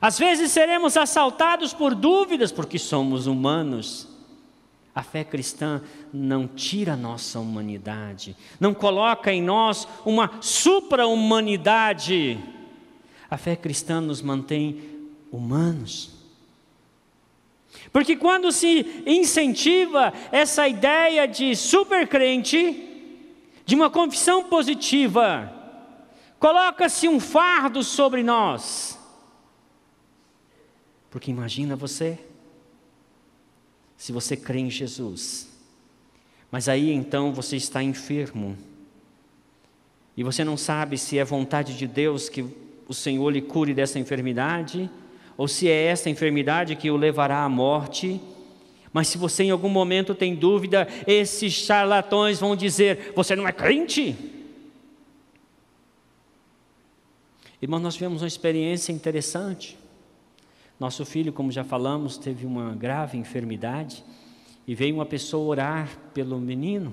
Às 0.00 0.18
vezes 0.18 0.50
seremos 0.50 0.96
assaltados 0.96 1.74
por 1.74 1.94
dúvidas, 1.94 2.50
porque 2.50 2.78
somos 2.78 3.26
humanos. 3.26 4.08
A 4.94 5.02
fé 5.02 5.24
cristã 5.24 5.82
não 6.12 6.46
tira 6.46 6.92
a 6.92 6.96
nossa 6.96 7.40
humanidade, 7.40 8.36
não 8.60 8.72
coloca 8.72 9.32
em 9.32 9.42
nós 9.42 9.88
uma 10.04 10.40
supra-humanidade. 10.40 12.38
A 13.28 13.36
fé 13.36 13.56
cristã 13.56 14.00
nos 14.00 14.22
mantém 14.22 14.80
humanos. 15.32 16.12
Porque 17.92 18.14
quando 18.14 18.52
se 18.52 19.02
incentiva 19.04 20.12
essa 20.30 20.68
ideia 20.68 21.26
de 21.26 21.56
supercrente, 21.56 22.88
de 23.66 23.74
uma 23.74 23.90
confissão 23.90 24.44
positiva, 24.44 25.52
coloca-se 26.38 27.08
um 27.08 27.18
fardo 27.18 27.82
sobre 27.82 28.22
nós 28.22 28.98
porque 31.14 31.30
imagina 31.30 31.76
você, 31.76 32.18
se 34.04 34.12
você 34.12 34.36
crê 34.36 34.58
em 34.58 34.68
Jesus, 34.68 35.48
mas 36.50 36.68
aí 36.68 36.92
então 36.92 37.32
você 37.32 37.56
está 37.56 37.82
enfermo, 37.82 38.54
e 40.14 40.22
você 40.22 40.44
não 40.44 40.58
sabe 40.58 40.98
se 40.98 41.18
é 41.18 41.24
vontade 41.24 41.74
de 41.74 41.86
Deus 41.86 42.28
que 42.28 42.44
o 42.86 42.92
Senhor 42.92 43.30
lhe 43.30 43.40
cure 43.40 43.72
dessa 43.72 43.98
enfermidade, 43.98 44.90
ou 45.38 45.48
se 45.48 45.70
é 45.70 45.84
essa 45.86 46.10
enfermidade 46.10 46.76
que 46.76 46.90
o 46.90 46.98
levará 46.98 47.44
à 47.44 47.48
morte. 47.48 48.20
Mas 48.92 49.08
se 49.08 49.16
você 49.16 49.44
em 49.44 49.50
algum 49.50 49.70
momento 49.70 50.14
tem 50.14 50.34
dúvida, 50.34 50.86
esses 51.06 51.54
charlatões 51.54 52.38
vão 52.38 52.54
dizer: 52.54 53.14
Você 53.16 53.34
não 53.34 53.48
é 53.48 53.52
crente? 53.52 54.14
Irmão, 57.62 57.80
nós 57.80 57.94
tivemos 57.94 58.20
uma 58.20 58.28
experiência 58.28 58.92
interessante. 58.92 59.78
Nosso 60.78 61.04
filho, 61.04 61.32
como 61.32 61.52
já 61.52 61.62
falamos, 61.62 62.18
teve 62.18 62.44
uma 62.44 62.74
grave 62.74 63.16
enfermidade 63.16 64.04
e 64.66 64.74
veio 64.74 64.94
uma 64.94 65.06
pessoa 65.06 65.46
orar 65.46 65.88
pelo 66.12 66.38
menino 66.38 66.92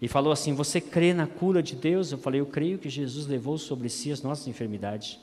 e 0.00 0.08
falou 0.08 0.32
assim: 0.32 0.52
Você 0.54 0.80
crê 0.80 1.14
na 1.14 1.28
cura 1.28 1.62
de 1.62 1.76
Deus? 1.76 2.10
Eu 2.10 2.18
falei: 2.18 2.40
Eu 2.40 2.46
creio 2.46 2.78
que 2.78 2.90
Jesus 2.90 3.26
levou 3.26 3.56
sobre 3.56 3.88
si 3.88 4.10
as 4.10 4.20
nossas 4.20 4.48
enfermidades. 4.48 5.18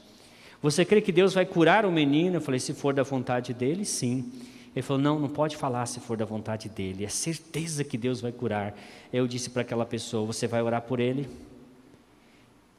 Você 0.61 0.85
crê 0.85 1.01
que 1.01 1.11
Deus 1.11 1.33
vai 1.33 1.45
curar 1.45 1.85
o 1.85 1.91
menino? 1.91 2.37
Eu 2.37 2.41
falei: 2.41 2.61
Se 2.61 2.73
for 2.73 2.93
da 2.93 3.03
vontade 3.03 3.53
dele, 3.53 3.83
sim. 3.83 4.31
Ele 4.73 4.81
falou: 4.81 5.01
Não, 5.01 5.19
não 5.19 5.27
pode 5.27 5.57
falar 5.57 5.85
se 5.85 5.99
for 5.99 6.15
da 6.15 6.23
vontade 6.23 6.69
dele. 6.69 7.03
É 7.03 7.09
certeza 7.09 7.83
que 7.83 7.97
Deus 7.97 8.21
vai 8.21 8.31
curar. 8.31 8.73
Eu 9.11 9.27
disse 9.27 9.49
para 9.49 9.63
aquela 9.63 9.85
pessoa: 9.85 10.25
Você 10.25 10.47
vai 10.47 10.61
orar 10.61 10.81
por 10.83 11.01
ele? 11.01 11.27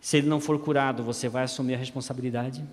Se 0.00 0.16
ele 0.16 0.26
não 0.26 0.40
for 0.40 0.58
curado, 0.58 1.02
você 1.02 1.28
vai 1.28 1.44
assumir 1.44 1.74
a 1.74 1.76
responsabilidade? 1.76 2.64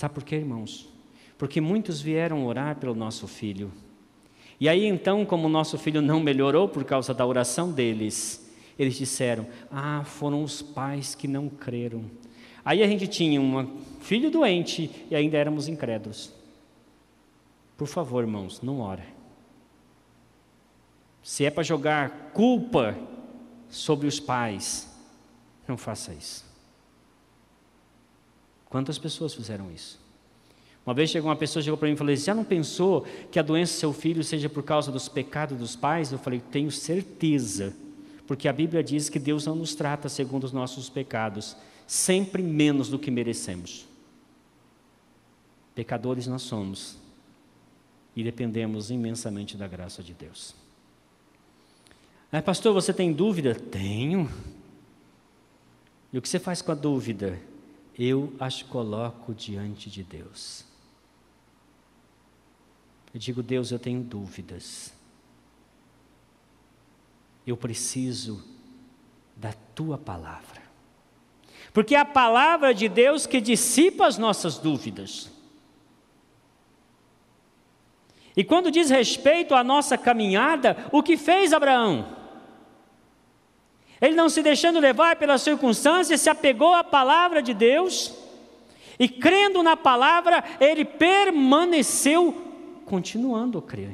Sabe 0.00 0.14
por 0.14 0.24
quê, 0.24 0.36
irmãos? 0.36 0.88
Porque 1.36 1.60
muitos 1.60 2.00
vieram 2.00 2.46
orar 2.46 2.76
pelo 2.76 2.94
nosso 2.94 3.28
filho. 3.28 3.70
E 4.58 4.66
aí 4.66 4.86
então, 4.86 5.26
como 5.26 5.46
o 5.46 5.50
nosso 5.50 5.76
filho 5.76 6.00
não 6.00 6.20
melhorou 6.20 6.66
por 6.66 6.84
causa 6.84 7.12
da 7.12 7.26
oração 7.26 7.70
deles, 7.70 8.50
eles 8.78 8.96
disseram: 8.96 9.46
Ah, 9.70 10.02
foram 10.06 10.42
os 10.42 10.62
pais 10.62 11.14
que 11.14 11.28
não 11.28 11.50
creram. 11.50 12.10
Aí 12.64 12.82
a 12.82 12.86
gente 12.86 13.06
tinha 13.06 13.38
um 13.38 13.78
filho 14.00 14.30
doente 14.30 14.90
e 15.10 15.14
ainda 15.14 15.36
éramos 15.36 15.68
incrédulos. 15.68 16.32
Por 17.76 17.86
favor, 17.86 18.22
irmãos, 18.24 18.62
não 18.62 18.80
ora. 18.80 19.04
Se 21.22 21.44
é 21.44 21.50
para 21.50 21.62
jogar 21.62 22.30
culpa 22.32 22.96
sobre 23.68 24.06
os 24.06 24.18
pais, 24.18 24.90
não 25.68 25.76
faça 25.76 26.14
isso. 26.14 26.49
Quantas 28.70 28.96
pessoas 28.96 29.34
fizeram 29.34 29.70
isso? 29.70 29.98
Uma 30.86 30.94
vez 30.94 31.10
chegou 31.10 31.28
uma 31.28 31.36
pessoa 31.36 31.62
chegou 31.62 31.76
para 31.76 31.88
mim 31.88 31.94
e 31.94 31.96
falou: 31.96 32.14
Já 32.16 32.34
não 32.34 32.44
pensou 32.44 33.04
que 33.30 33.38
a 33.38 33.42
doença 33.42 33.74
do 33.74 33.78
seu 33.80 33.92
filho 33.92 34.24
seja 34.24 34.48
por 34.48 34.62
causa 34.62 34.90
dos 34.90 35.08
pecados 35.08 35.58
dos 35.58 35.76
pais? 35.76 36.12
Eu 36.12 36.18
falei: 36.18 36.40
Tenho 36.40 36.70
certeza, 36.70 37.76
porque 38.26 38.48
a 38.48 38.52
Bíblia 38.52 38.82
diz 38.82 39.08
que 39.08 39.18
Deus 39.18 39.44
não 39.44 39.56
nos 39.56 39.74
trata 39.74 40.08
segundo 40.08 40.44
os 40.44 40.52
nossos 40.52 40.88
pecados, 40.88 41.56
sempre 41.86 42.42
menos 42.42 42.88
do 42.88 42.98
que 42.98 43.10
merecemos. 43.10 43.86
Pecadores 45.74 46.26
nós 46.26 46.42
somos 46.42 46.96
e 48.14 48.22
dependemos 48.22 48.90
imensamente 48.90 49.56
da 49.56 49.66
graça 49.66 50.02
de 50.02 50.14
Deus. 50.14 50.54
Ah, 52.32 52.40
pastor, 52.40 52.72
você 52.72 52.92
tem 52.92 53.12
dúvida? 53.12 53.54
Tenho. 53.54 54.30
E 56.12 56.18
o 56.18 56.22
que 56.22 56.28
você 56.28 56.38
faz 56.38 56.62
com 56.62 56.70
a 56.70 56.74
dúvida? 56.76 57.49
Eu 58.02 58.32
as 58.40 58.62
coloco 58.62 59.34
diante 59.34 59.90
de 59.90 60.02
Deus. 60.02 60.64
Eu 63.12 63.20
digo, 63.20 63.42
Deus, 63.42 63.70
eu 63.70 63.78
tenho 63.78 64.02
dúvidas. 64.02 64.94
Eu 67.46 67.58
preciso 67.58 68.42
da 69.36 69.52
tua 69.74 69.98
palavra. 69.98 70.62
Porque 71.74 71.94
é 71.94 71.98
a 71.98 72.04
palavra 72.06 72.72
de 72.72 72.88
Deus 72.88 73.26
que 73.26 73.38
dissipa 73.38 74.06
as 74.06 74.16
nossas 74.16 74.56
dúvidas. 74.56 75.30
E 78.34 78.42
quando 78.42 78.70
diz 78.70 78.88
respeito 78.88 79.54
à 79.54 79.62
nossa 79.62 79.98
caminhada, 79.98 80.88
o 80.90 81.02
que 81.02 81.18
fez 81.18 81.52
Abraão? 81.52 82.19
Ele 84.00 84.14
não 84.14 84.28
se 84.28 84.42
deixando 84.42 84.80
levar 84.80 85.16
pelas 85.16 85.42
circunstâncias, 85.42 86.20
se 86.20 86.30
apegou 86.30 86.74
à 86.74 86.82
palavra 86.82 87.42
de 87.42 87.52
Deus 87.52 88.14
e 88.98 89.08
crendo 89.08 89.62
na 89.62 89.78
palavra, 89.78 90.44
ele 90.60 90.84
permaneceu 90.84 92.32
continuando 92.84 93.58
a 93.58 93.62
crer. 93.62 93.92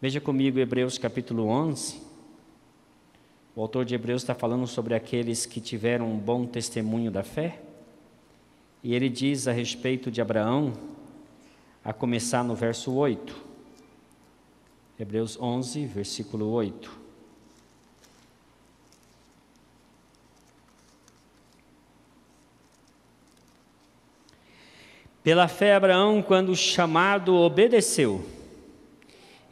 Veja 0.00 0.20
comigo 0.20 0.58
Hebreus 0.58 0.98
capítulo 0.98 1.46
11. 1.46 2.02
O 3.54 3.60
autor 3.60 3.84
de 3.84 3.94
Hebreus 3.94 4.22
está 4.22 4.34
falando 4.34 4.66
sobre 4.66 4.94
aqueles 4.94 5.46
que 5.46 5.60
tiveram 5.60 6.10
um 6.10 6.18
bom 6.18 6.46
testemunho 6.46 7.10
da 7.10 7.22
fé. 7.22 7.60
E 8.82 8.94
ele 8.94 9.08
diz 9.08 9.46
a 9.46 9.52
respeito 9.52 10.10
de 10.10 10.20
Abraão, 10.20 10.72
a 11.84 11.92
começar 11.92 12.42
no 12.42 12.56
verso 12.56 12.92
8. 12.92 13.36
Hebreus 14.98 15.38
11, 15.40 15.86
versículo 15.86 16.48
8. 16.50 17.01
Pela 25.22 25.46
fé, 25.46 25.74
Abraão, 25.74 26.20
quando 26.20 26.54
chamado, 26.56 27.34
obedeceu 27.34 28.24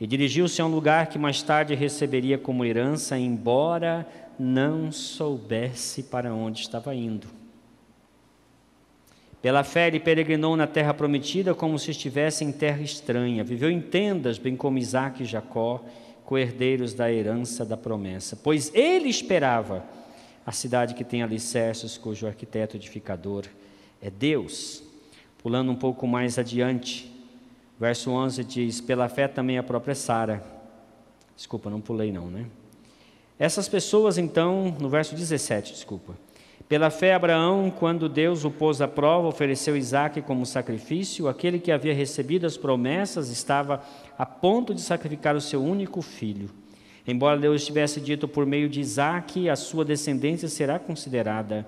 e 0.01 0.07
dirigiu-se 0.07 0.61
a 0.61 0.67
um 0.67 0.71
lugar 0.71 1.07
que 1.09 1.19
mais 1.19 1.43
tarde 1.43 1.75
receberia 1.75 2.39
como 2.39 2.65
herança, 2.65 3.19
embora 3.19 4.09
não 4.39 4.91
soubesse 4.91 6.03
para 6.03 6.35
onde 6.35 6.63
estava 6.63 6.95
indo. 6.95 7.29
Pela 9.43 9.63
fé, 9.63 9.87
ele 9.87 10.01
peregrinou 10.01 10.57
na 10.57 10.67
terra 10.67 10.93
prometida 10.93 11.55
como 11.55 11.79
se 11.79 11.93
estivesse 11.93 12.45
em 12.45 12.51
terra 12.51 12.83
estranha. 12.83 13.45
Viveu 13.45 13.71
em 13.71 13.81
tendas, 13.81 14.39
bem 14.39 14.57
como 14.57 14.79
Isaac 14.79 15.23
e 15.23 15.27
Jacó, 15.27 15.85
co-herdeiros 16.25 16.95
da 16.95 17.13
herança 17.13 17.65
da 17.65 17.77
promessa. 17.77 18.37
Pois 18.37 18.75
ele 18.75 19.09
esperava 19.09 19.85
a 20.45 20.53
cidade 20.53 20.95
que 20.95 21.05
tem 21.05 21.23
alicerces, 21.23 21.97
cujo 21.97 22.27
arquiteto 22.27 22.77
edificador 22.77 23.45
é 24.01 24.11
Deus. 24.11 24.90
Pulando 25.43 25.73
um 25.73 25.75
pouco 25.75 26.07
mais 26.07 26.39
adiante, 26.39 27.11
verso 27.79 28.11
11 28.11 28.45
diz: 28.45 28.81
Pela 28.81 29.09
fé 29.09 29.27
também 29.27 29.57
a 29.57 29.63
própria 29.63 29.95
Sara. 29.95 30.45
Desculpa, 31.35 31.71
não 31.71 31.81
pulei 31.81 32.13
não, 32.13 32.27
né? 32.27 32.45
Essas 33.39 33.67
pessoas, 33.67 34.19
então, 34.19 34.77
no 34.79 34.91
verso 34.91 35.15
17, 35.15 35.73
desculpa. 35.73 36.15
Pela 36.69 36.91
fé, 36.91 37.15
Abraão, 37.15 37.71
quando 37.71 38.07
Deus 38.07 38.45
o 38.45 38.51
pôs 38.51 38.83
à 38.83 38.87
prova, 38.87 39.29
ofereceu 39.29 39.75
Isaac 39.79 40.21
como 40.21 40.45
sacrifício. 40.45 41.27
Aquele 41.27 41.59
que 41.59 41.73
havia 41.73 41.95
recebido 41.95 42.47
as 42.47 42.59
promessas 42.59 43.31
estava 43.31 43.83
a 44.19 44.27
ponto 44.27 44.75
de 44.75 44.83
sacrificar 44.83 45.35
o 45.35 45.41
seu 45.41 45.65
único 45.65 46.03
filho. 46.03 46.51
Embora 47.09 47.41
Deus 47.41 47.65
tivesse 47.65 47.99
dito 47.99 48.29
por 48.29 48.45
meio 48.45 48.69
de 48.69 48.79
Isaac, 48.79 49.49
a 49.49 49.57
sua 49.57 49.87
descendência 49.87 50.49
será 50.49 50.79
considerada 50.79 51.67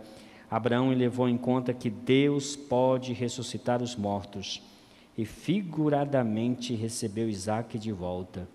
Abraão 0.52 0.90
levou 0.90 1.30
em 1.30 1.38
conta 1.38 1.72
que 1.72 1.88
Deus 1.88 2.54
pode 2.54 3.14
ressuscitar 3.14 3.82
os 3.82 3.96
mortos 3.96 4.62
e 5.16 5.24
figuradamente 5.24 6.74
recebeu 6.74 7.26
Isaac 7.26 7.78
de 7.78 7.90
volta 7.90 8.46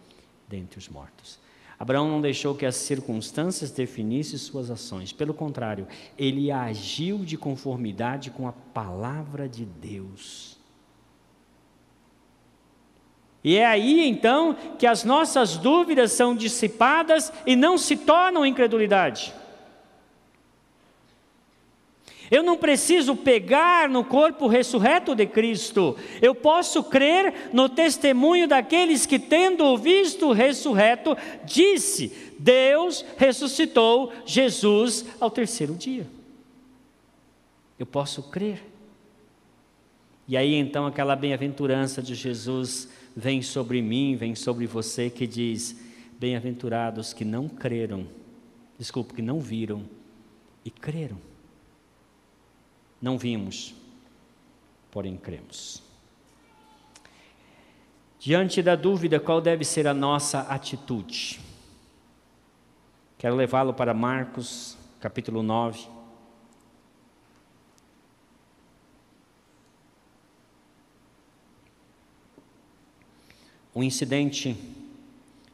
dentre 0.47 0.77
os 0.77 0.87
mortos. 0.87 1.39
Abraão 1.79 2.07
não 2.07 2.21
deixou 2.21 2.53
que 2.53 2.67
as 2.67 2.75
circunstâncias 2.75 3.71
definissem 3.71 4.37
suas 4.37 4.69
ações, 4.69 5.11
pelo 5.11 5.33
contrário, 5.33 5.87
ele 6.15 6.51
agiu 6.51 7.25
de 7.25 7.35
conformidade 7.35 8.29
com 8.29 8.47
a 8.47 8.53
palavra 8.53 9.49
de 9.49 9.65
Deus. 9.65 10.55
E 13.43 13.57
é 13.57 13.65
aí 13.65 14.07
então 14.07 14.55
que 14.77 14.85
as 14.85 15.03
nossas 15.03 15.57
dúvidas 15.57 16.11
são 16.11 16.35
dissipadas 16.35 17.33
e 17.43 17.55
não 17.55 17.75
se 17.75 17.97
tornam 17.97 18.45
incredulidade. 18.45 19.33
Eu 22.29 22.43
não 22.43 22.57
preciso 22.57 23.15
pegar 23.15 23.87
no 23.87 24.03
corpo 24.03 24.47
ressurreto 24.47 25.15
de 25.15 25.25
Cristo. 25.25 25.95
Eu 26.21 26.35
posso 26.35 26.83
crer 26.83 27.49
no 27.53 27.69
testemunho 27.69 28.47
daqueles 28.47 29.05
que, 29.05 29.17
tendo 29.17 29.77
visto 29.77 30.33
ressurreto, 30.33 31.15
disse: 31.45 32.11
Deus 32.37 33.05
ressuscitou 33.17 34.11
Jesus 34.25 35.05
ao 35.19 35.31
terceiro 35.31 35.73
dia. 35.73 36.05
Eu 37.79 37.85
posso 37.85 38.23
crer. 38.23 38.63
E 40.27 40.35
aí 40.35 40.55
então 40.55 40.85
aquela 40.85 41.15
bem-aventurança 41.15 42.01
de 42.01 42.13
Jesus 42.13 42.89
vem 43.15 43.41
sobre 43.41 43.81
mim, 43.81 44.17
vem 44.17 44.35
sobre 44.35 44.67
você, 44.67 45.09
que 45.09 45.25
diz: 45.25 45.79
Bem-aventurados 46.19 47.13
que 47.13 47.23
não 47.23 47.47
creram, 47.47 48.05
desculpe, 48.77 49.13
que 49.13 49.21
não 49.21 49.39
viram 49.39 49.83
e 50.65 50.69
creram. 50.69 51.26
Não 53.01 53.17
vimos, 53.17 53.75
porém 54.91 55.17
cremos. 55.17 55.83
Diante 58.19 58.61
da 58.61 58.75
dúvida, 58.75 59.19
qual 59.19 59.39
deve 59.39 59.63
ser 59.63 59.87
a 59.87 59.93
nossa 59.93 60.41
atitude? 60.41 61.39
Quero 63.17 63.35
levá-lo 63.35 63.73
para 63.73 63.93
Marcos, 63.93 64.77
capítulo 64.99 65.43
9. 65.43 65.87
Um 73.75 73.83
incidente, 73.83 74.57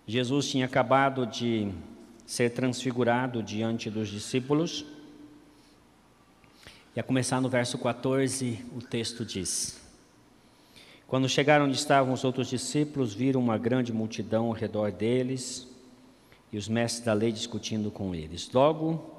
Jesus 0.08 0.50
tinha 0.50 0.66
acabado 0.66 1.26
de 1.26 1.70
ser 2.26 2.52
transfigurado 2.52 3.44
diante 3.44 3.90
dos 3.90 4.08
discípulos. 4.08 4.86
E 6.96 7.00
a 7.00 7.04
começar 7.04 7.42
no 7.42 7.50
verso 7.50 7.76
14, 7.80 8.64
o 8.76 8.80
texto 8.80 9.26
diz: 9.26 9.82
Quando 11.08 11.28
chegaram 11.28 11.66
onde 11.66 11.76
estavam 11.76 12.14
os 12.14 12.24
outros 12.24 12.48
discípulos, 12.48 13.16
viram 13.16 13.42
uma 13.42 13.58
grande 13.58 13.92
multidão 13.92 14.46
ao 14.46 14.52
redor 14.52 14.92
deles 14.92 15.68
e 16.52 16.58
os 16.58 16.68
mestres 16.68 17.04
da 17.04 17.14
lei 17.14 17.32
discutindo 17.32 17.90
com 17.90 18.14
eles. 18.14 18.52
Logo 18.54 19.12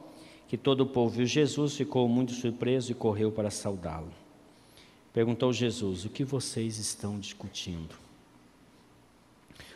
que 0.47 0.57
todo 0.57 0.83
o 0.83 0.87
povo 0.87 1.17
viu 1.17 1.27
Jesus, 1.27 1.75
ficou 1.77 2.09
muito 2.09 2.31
surpreso 2.31 2.93
e 2.93 2.95
correu 2.95 3.33
para 3.33 3.51
saudá-lo. 3.51 4.13
Perguntou 5.13 5.53
Jesus: 5.53 6.05
O 6.05 6.11
que 6.11 6.23
vocês 6.23 6.79
estão 6.79 7.19
discutindo? 7.19 7.97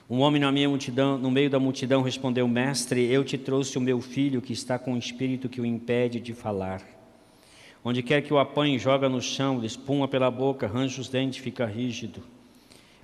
Um 0.08 0.20
homem 0.20 0.40
na 0.40 0.52
minha 0.52 0.68
multidão, 0.68 1.18
no 1.18 1.32
meio 1.32 1.50
da 1.50 1.58
multidão 1.58 2.02
respondeu: 2.02 2.46
Mestre, 2.46 3.04
eu 3.12 3.24
te 3.24 3.36
trouxe 3.36 3.76
o 3.76 3.80
meu 3.80 4.00
filho 4.00 4.40
que 4.40 4.52
está 4.52 4.78
com 4.78 4.92
um 4.92 4.98
espírito 4.98 5.48
que 5.48 5.60
o 5.60 5.66
impede 5.66 6.20
de 6.20 6.32
falar. 6.32 6.97
Onde 7.84 8.02
quer 8.02 8.22
que 8.22 8.32
o 8.32 8.38
apanhe, 8.38 8.78
joga 8.78 9.08
no 9.08 9.22
chão, 9.22 9.64
espuma 9.64 10.08
pela 10.08 10.30
boca, 10.30 10.66
arranja 10.66 11.00
os 11.00 11.08
dentes, 11.08 11.38
fica 11.38 11.64
rígido. 11.64 12.22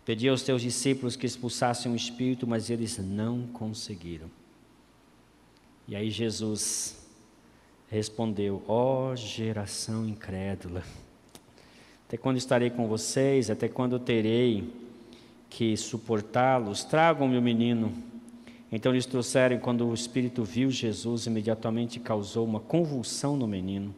Pedi 0.04 0.28
aos 0.28 0.42
teus 0.42 0.60
discípulos 0.60 1.16
que 1.16 1.26
expulsassem 1.26 1.90
o 1.90 1.96
espírito, 1.96 2.46
mas 2.46 2.68
eles 2.68 2.98
não 2.98 3.46
conseguiram. 3.46 4.30
E 5.88 5.96
aí 5.96 6.10
Jesus 6.10 6.96
respondeu: 7.88 8.62
Ó 8.66 9.12
oh, 9.12 9.16
geração 9.16 10.06
incrédula, 10.06 10.82
até 12.06 12.16
quando 12.16 12.36
estarei 12.36 12.70
com 12.70 12.86
vocês? 12.86 13.50
Até 13.50 13.68
quando 13.68 13.98
terei 13.98 14.70
que 15.48 15.76
suportá-los? 15.76 16.84
Tragam 16.84 17.26
meu 17.26 17.40
menino. 17.40 17.92
Então 18.70 18.92
eles 18.92 19.06
trouxeram, 19.06 19.58
quando 19.58 19.86
o 19.86 19.94
espírito 19.94 20.42
viu 20.42 20.70
Jesus, 20.70 21.26
imediatamente 21.26 22.00
causou 22.00 22.44
uma 22.44 22.60
convulsão 22.60 23.36
no 23.36 23.46
menino. 23.46 23.94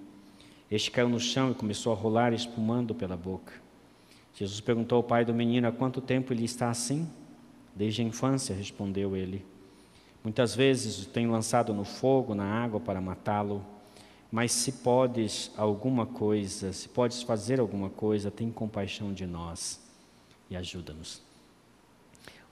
Este 0.71 0.91
caiu 0.91 1.09
no 1.09 1.21
chão 1.21 1.51
e 1.51 1.55
começou 1.55 1.93
a 1.93 1.97
rolar, 1.97 2.33
espumando 2.33 2.95
pela 2.95 3.17
boca. 3.17 3.53
Jesus 4.35 4.61
perguntou 4.61 4.97
ao 4.97 5.03
pai 5.03 5.25
do 5.25 5.33
menino: 5.33 5.69
Há 5.69 5.73
quanto 5.73 6.01
tempo 6.01 6.33
ele 6.33 6.45
está 6.45 6.71
assim? 6.71 7.09
Desde 7.75 8.03
a 8.03 8.05
infância, 8.05 8.55
respondeu 8.55 9.17
ele. 9.17 9.45
Muitas 10.25 10.55
vezes 10.55 11.05
o 11.05 11.09
tenho 11.09 11.31
lançado 11.31 11.73
no 11.73 11.85
fogo, 11.85 12.35
na 12.35 12.45
água 12.45 12.81
para 12.81 13.01
matá-lo. 13.01 13.65
Mas 14.31 14.51
se 14.51 14.73
podes 14.73 15.53
alguma 15.57 16.05
coisa, 16.05 16.73
se 16.73 16.89
podes 16.89 17.23
fazer 17.23 17.61
alguma 17.61 17.89
coisa, 17.89 18.31
tem 18.31 18.51
compaixão 18.51 19.13
de 19.13 19.25
nós 19.25 19.81
e 20.51 20.57
ajuda-nos. 20.57 21.23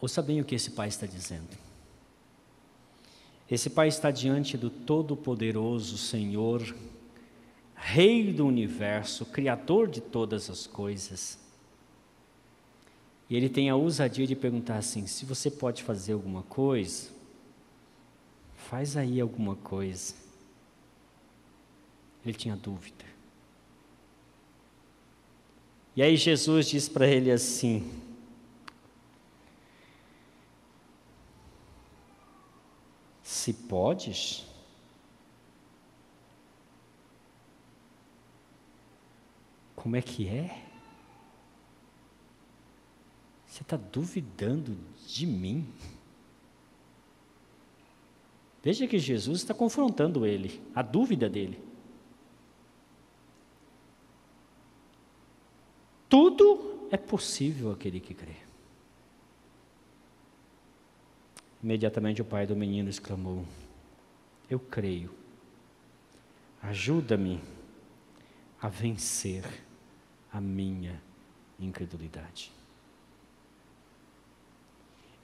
Ouça 0.00 0.22
bem 0.22 0.40
o 0.40 0.44
que 0.44 0.54
esse 0.54 0.70
pai 0.70 0.88
está 0.88 1.04
dizendo. 1.04 1.58
Esse 3.50 3.68
pai 3.68 3.88
está 3.88 4.10
diante 4.10 4.56
do 4.56 4.70
Todo-Poderoso 4.70 5.98
Senhor 5.98 6.62
Rei 7.86 8.32
do 8.32 8.46
universo, 8.46 9.26
Criador 9.26 9.88
de 9.88 10.00
todas 10.00 10.48
as 10.48 10.66
coisas. 10.66 11.38
E 13.28 13.36
ele 13.36 13.50
tem 13.50 13.68
a 13.68 13.76
ousadia 13.76 14.26
de 14.26 14.34
perguntar 14.34 14.78
assim: 14.78 15.06
se 15.06 15.26
você 15.26 15.50
pode 15.50 15.82
fazer 15.82 16.14
alguma 16.14 16.42
coisa, 16.44 17.10
faz 18.56 18.96
aí 18.96 19.20
alguma 19.20 19.54
coisa. 19.56 20.14
Ele 22.24 22.32
tinha 22.32 22.56
dúvida. 22.56 23.04
E 25.94 26.02
aí 26.02 26.16
Jesus 26.16 26.66
diz 26.66 26.88
para 26.88 27.06
ele 27.06 27.30
assim: 27.30 27.92
Se 33.22 33.52
podes, 33.52 34.53
Como 39.84 39.96
é 39.96 40.00
que 40.00 40.26
é? 40.26 40.64
Você 43.46 43.60
está 43.60 43.76
duvidando 43.76 44.74
de 45.06 45.26
mim? 45.26 45.70
Veja 48.62 48.86
que 48.86 48.98
Jesus 48.98 49.40
está 49.40 49.52
confrontando 49.52 50.24
ele, 50.24 50.58
a 50.74 50.80
dúvida 50.80 51.28
dele. 51.28 51.62
Tudo 56.08 56.88
é 56.90 56.96
possível 56.96 57.70
aquele 57.70 58.00
que 58.00 58.14
crê. 58.14 58.36
Imediatamente 61.62 62.22
o 62.22 62.24
pai 62.24 62.46
do 62.46 62.56
menino 62.56 62.88
exclamou: 62.88 63.44
Eu 64.48 64.58
creio, 64.58 65.14
ajuda-me 66.62 67.38
a 68.62 68.68
vencer 68.70 69.44
a 70.34 70.40
minha 70.40 71.00
incredulidade. 71.60 72.50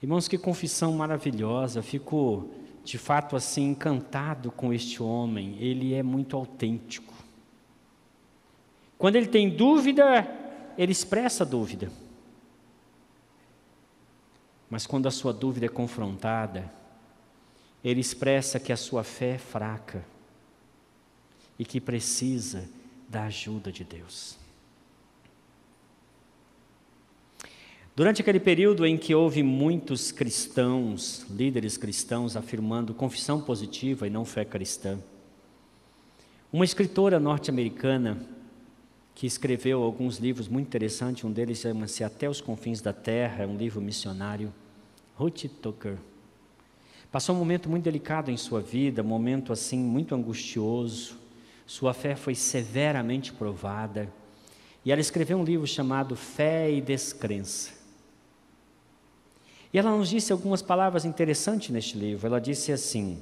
Irmãos, 0.01 0.29
que 0.29 0.37
confissão 0.37 0.93
maravilhosa, 0.93 1.83
fico 1.83 2.49
de 2.81 2.97
fato 2.97 3.35
assim 3.35 3.71
encantado 3.71 4.49
com 4.49 4.73
este 4.73 5.03
homem, 5.03 5.57
ele 5.59 5.93
é 5.93 6.01
muito 6.01 6.37
autêntico. 6.37 7.13
Quando 8.97 9.17
ele 9.17 9.27
tem 9.27 9.49
dúvida, 9.49 10.25
ele 10.77 10.93
expressa 10.93 11.45
dúvida. 11.45 11.91
Mas 14.69 14.87
quando 14.87 15.07
a 15.07 15.11
sua 15.11 15.33
dúvida 15.33 15.65
é 15.65 15.69
confrontada, 15.69 16.71
ele 17.83 17.99
expressa 17.99 18.61
que 18.61 18.71
a 18.71 18.77
sua 18.77 19.03
fé 19.03 19.31
é 19.31 19.37
fraca 19.37 20.05
e 21.59 21.65
que 21.65 21.81
precisa 21.81 22.67
da 23.09 23.23
ajuda 23.25 23.73
de 23.73 23.83
Deus. 23.83 24.40
Durante 28.01 28.19
aquele 28.19 28.39
período 28.39 28.83
em 28.83 28.97
que 28.97 29.13
houve 29.13 29.43
muitos 29.43 30.11
cristãos, 30.11 31.23
líderes 31.29 31.77
cristãos, 31.77 32.35
afirmando 32.35 32.95
confissão 32.95 33.39
positiva 33.39 34.07
e 34.07 34.09
não 34.09 34.25
fé 34.25 34.43
cristã, 34.43 34.97
uma 36.51 36.65
escritora 36.65 37.19
norte-americana 37.19 38.17
que 39.13 39.27
escreveu 39.27 39.83
alguns 39.83 40.17
livros 40.17 40.47
muito 40.47 40.65
interessantes, 40.65 41.23
um 41.23 41.31
deles 41.31 41.59
chama-se 41.59 42.03
Até 42.03 42.27
os 42.27 42.41
Confins 42.41 42.81
da 42.81 42.91
Terra, 42.91 43.43
é 43.43 43.45
um 43.45 43.55
livro 43.55 43.79
missionário, 43.79 44.51
Ruth 45.15 45.45
Tucker. 45.61 45.97
Passou 47.11 47.35
um 47.35 47.37
momento 47.37 47.69
muito 47.69 47.83
delicado 47.83 48.31
em 48.31 48.37
sua 48.37 48.61
vida, 48.61 49.03
um 49.03 49.05
momento 49.05 49.53
assim 49.53 49.77
muito 49.77 50.15
angustioso. 50.15 51.19
Sua 51.67 51.93
fé 51.93 52.15
foi 52.15 52.33
severamente 52.33 53.31
provada. 53.31 54.11
E 54.83 54.91
ela 54.91 55.01
escreveu 55.01 55.37
um 55.37 55.43
livro 55.43 55.67
chamado 55.67 56.15
Fé 56.15 56.71
e 56.71 56.81
Descrença. 56.81 57.80
E 59.73 59.79
ela 59.79 59.95
nos 59.95 60.09
disse 60.09 60.31
algumas 60.31 60.61
palavras 60.61 61.05
interessantes 61.05 61.69
neste 61.69 61.97
livro. 61.97 62.27
Ela 62.27 62.39
disse 62.39 62.71
assim: 62.71 63.21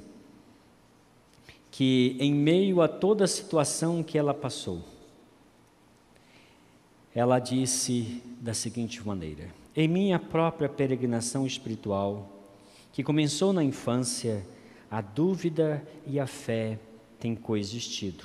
que 1.70 2.16
em 2.18 2.34
meio 2.34 2.82
a 2.82 2.88
toda 2.88 3.24
a 3.24 3.28
situação 3.28 4.02
que 4.02 4.18
ela 4.18 4.34
passou, 4.34 4.82
ela 7.14 7.38
disse 7.38 8.22
da 8.40 8.52
seguinte 8.52 9.06
maneira: 9.06 9.48
Em 9.74 9.88
minha 9.88 10.18
própria 10.18 10.68
peregrinação 10.68 11.46
espiritual, 11.46 12.28
que 12.92 13.02
começou 13.02 13.52
na 13.52 13.62
infância, 13.62 14.44
a 14.90 15.00
dúvida 15.00 15.82
e 16.06 16.18
a 16.18 16.26
fé 16.26 16.78
têm 17.18 17.34
coexistido. 17.34 18.24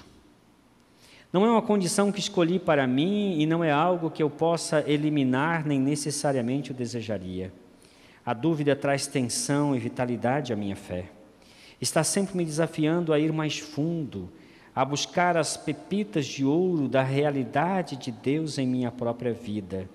Não 1.32 1.46
é 1.46 1.52
uma 1.52 1.62
condição 1.62 2.12
que 2.12 2.20
escolhi 2.20 2.58
para 2.58 2.88
mim 2.88 3.40
e 3.40 3.46
não 3.46 3.64
é 3.64 3.72
algo 3.72 4.10
que 4.10 4.24
eu 4.24 4.30
possa 4.30 4.84
eliminar 4.90 5.66
nem 5.66 5.80
necessariamente 5.80 6.72
o 6.72 6.74
desejaria. 6.74 7.52
A 8.26 8.34
dúvida 8.34 8.76
traz 8.76 9.06
tensão 9.06 9.76
e 9.76 9.80
vitalidade 9.80 10.52
à 10.52 10.56
minha 10.56 10.76
fé. 10.76 11.06
Está 11.80 12.04
sempre 12.04 12.36
me 12.36 12.44
desafiando 12.44 13.14
a 13.14 13.20
ir 13.20 13.32
mais 13.32 13.60
fundo, 13.60 14.32
a 14.74 14.84
buscar 14.84 15.38
as 15.38 15.56
pepitas 15.56 16.26
de 16.26 16.44
ouro 16.44 16.88
da 16.88 17.04
realidade 17.04 17.96
de 17.96 18.12
Deus 18.12 18.58
em 18.58 18.66
minha 18.66 18.92
própria 18.92 19.32
vida, 19.32 19.88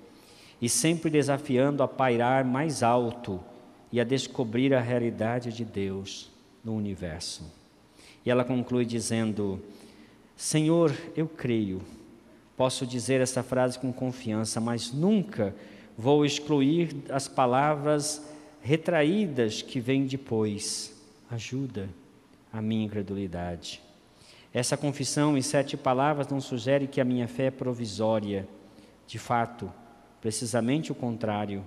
e 0.62 0.68
sempre 0.68 1.10
desafiando 1.10 1.82
a 1.82 1.88
pairar 1.88 2.44
mais 2.44 2.82
alto 2.82 3.40
e 3.90 4.00
a 4.00 4.04
descobrir 4.04 4.72
a 4.74 4.80
realidade 4.80 5.52
de 5.52 5.64
Deus 5.64 6.30
no 6.64 6.76
universo. 6.76 7.50
E 8.24 8.30
ela 8.30 8.44
conclui 8.44 8.84
dizendo: 8.84 9.60
Senhor, 10.36 10.94
eu 11.16 11.26
creio. 11.26 11.82
Posso 12.56 12.86
dizer 12.86 13.20
essa 13.20 13.42
frase 13.42 13.78
com 13.78 13.92
confiança, 13.92 14.60
mas 14.60 14.92
nunca 14.92 15.54
vou 16.01 16.24
excluir 16.24 16.96
as 17.11 17.28
palavras 17.28 18.26
retraídas 18.62 19.61
que 19.61 19.78
vêm 19.78 20.07
depois. 20.07 20.98
Ajuda 21.30 21.90
a 22.51 22.62
minha 22.62 22.86
incredulidade. 22.86 23.82
Essa 24.53 24.76
confissão 24.76 25.36
em 25.36 25.42
sete 25.42 25.76
palavras 25.76 26.26
não 26.28 26.40
sugere 26.40 26.86
que 26.86 27.01
a 27.01 27.05
minha 27.05 27.28
fé 27.28 27.46
é 27.46 27.51
provisória. 27.51 28.48
De 29.07 29.18
fato, 29.18 29.70
precisamente 30.22 30.90
o 30.90 30.94
contrário. 30.94 31.62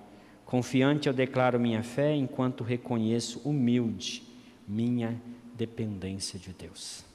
Confiante 0.46 1.08
eu 1.08 1.14
declaro 1.14 1.60
minha 1.60 1.84
fé 1.84 2.16
enquanto 2.16 2.64
reconheço 2.64 3.40
humilde 3.46 4.24
minha 4.68 5.22
dependência 5.56 6.40
de 6.40 6.52
Deus. 6.52 7.06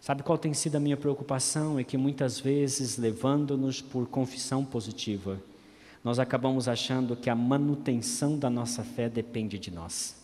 Sabe 0.00 0.22
qual 0.22 0.36
tem 0.36 0.52
sido 0.52 0.76
a 0.76 0.80
minha 0.80 0.98
preocupação? 0.98 1.78
É 1.78 1.84
que 1.84 1.96
muitas 1.96 2.38
vezes, 2.38 2.98
levando-nos 2.98 3.80
por 3.80 4.06
confissão 4.06 4.62
positiva, 4.64 5.40
nós 6.04 6.18
acabamos 6.18 6.68
achando 6.68 7.16
que 7.16 7.30
a 7.30 7.34
manutenção 7.34 8.38
da 8.38 8.50
nossa 8.50 8.84
fé 8.84 9.08
depende 9.08 9.58
de 9.58 9.70
nós, 9.70 10.22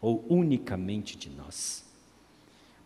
ou 0.00 0.24
unicamente 0.26 1.18
de 1.18 1.28
nós. 1.28 1.84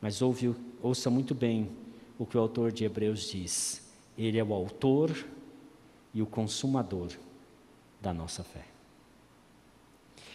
Mas 0.01 0.21
ouve, 0.21 0.53
ouça 0.83 1.09
muito 1.09 1.37
bem 1.37 1.71
o 2.19 2.27
que 2.27 2.37
o 2.37 2.41
autor 2.41 2.73
de 2.73 2.85
Hebreus 2.85 3.31
diz: 3.31 3.89
Ele 4.19 4.39
é 4.39 4.43
o 4.43 4.53
autor 4.53 5.25
e 6.13 6.21
o 6.21 6.27
consumador 6.27 7.13
da 8.01 8.13
nossa 8.13 8.43
fé. 8.43 8.65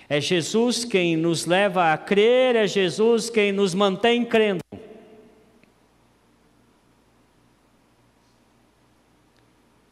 É 0.07 0.21
Jesus 0.21 0.85
quem 0.85 1.17
nos 1.17 1.45
leva 1.45 1.91
a 1.91 1.97
crer, 1.97 2.55
é 2.55 2.65
Jesus 2.65 3.29
quem 3.29 3.51
nos 3.51 3.73
mantém 3.73 4.23
crendo. 4.23 4.61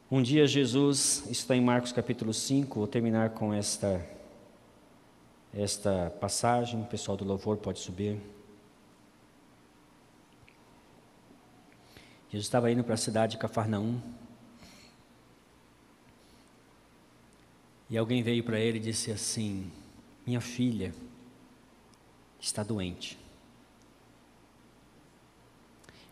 Um 0.10 0.22
dia 0.22 0.46
Jesus, 0.46 1.24
está 1.32 1.56
em 1.56 1.62
Marcos 1.62 1.92
capítulo 1.92 2.32
5, 2.32 2.78
vou 2.78 2.88
terminar 2.88 3.32
com 3.32 3.52
esta, 3.52 4.08
esta 5.52 6.14
passagem, 6.22 6.80
o 6.80 6.86
pessoal 6.86 7.18
do 7.18 7.26
louvor 7.26 7.58
pode 7.58 7.80
subir. 7.80 8.22
Jesus 12.30 12.46
estava 12.46 12.72
indo 12.72 12.84
para 12.84 12.94
a 12.94 12.98
cidade 12.98 13.32
de 13.32 13.38
Cafarnaum. 13.40 14.00
E 17.90 17.98
alguém 17.98 18.22
veio 18.22 18.44
para 18.44 18.60
ele 18.60 18.78
e 18.78 18.82
disse 18.82 19.12
assim: 19.12 19.72
Minha 20.24 20.40
filha 20.40 20.94
está 22.40 22.62
doente. 22.62 23.18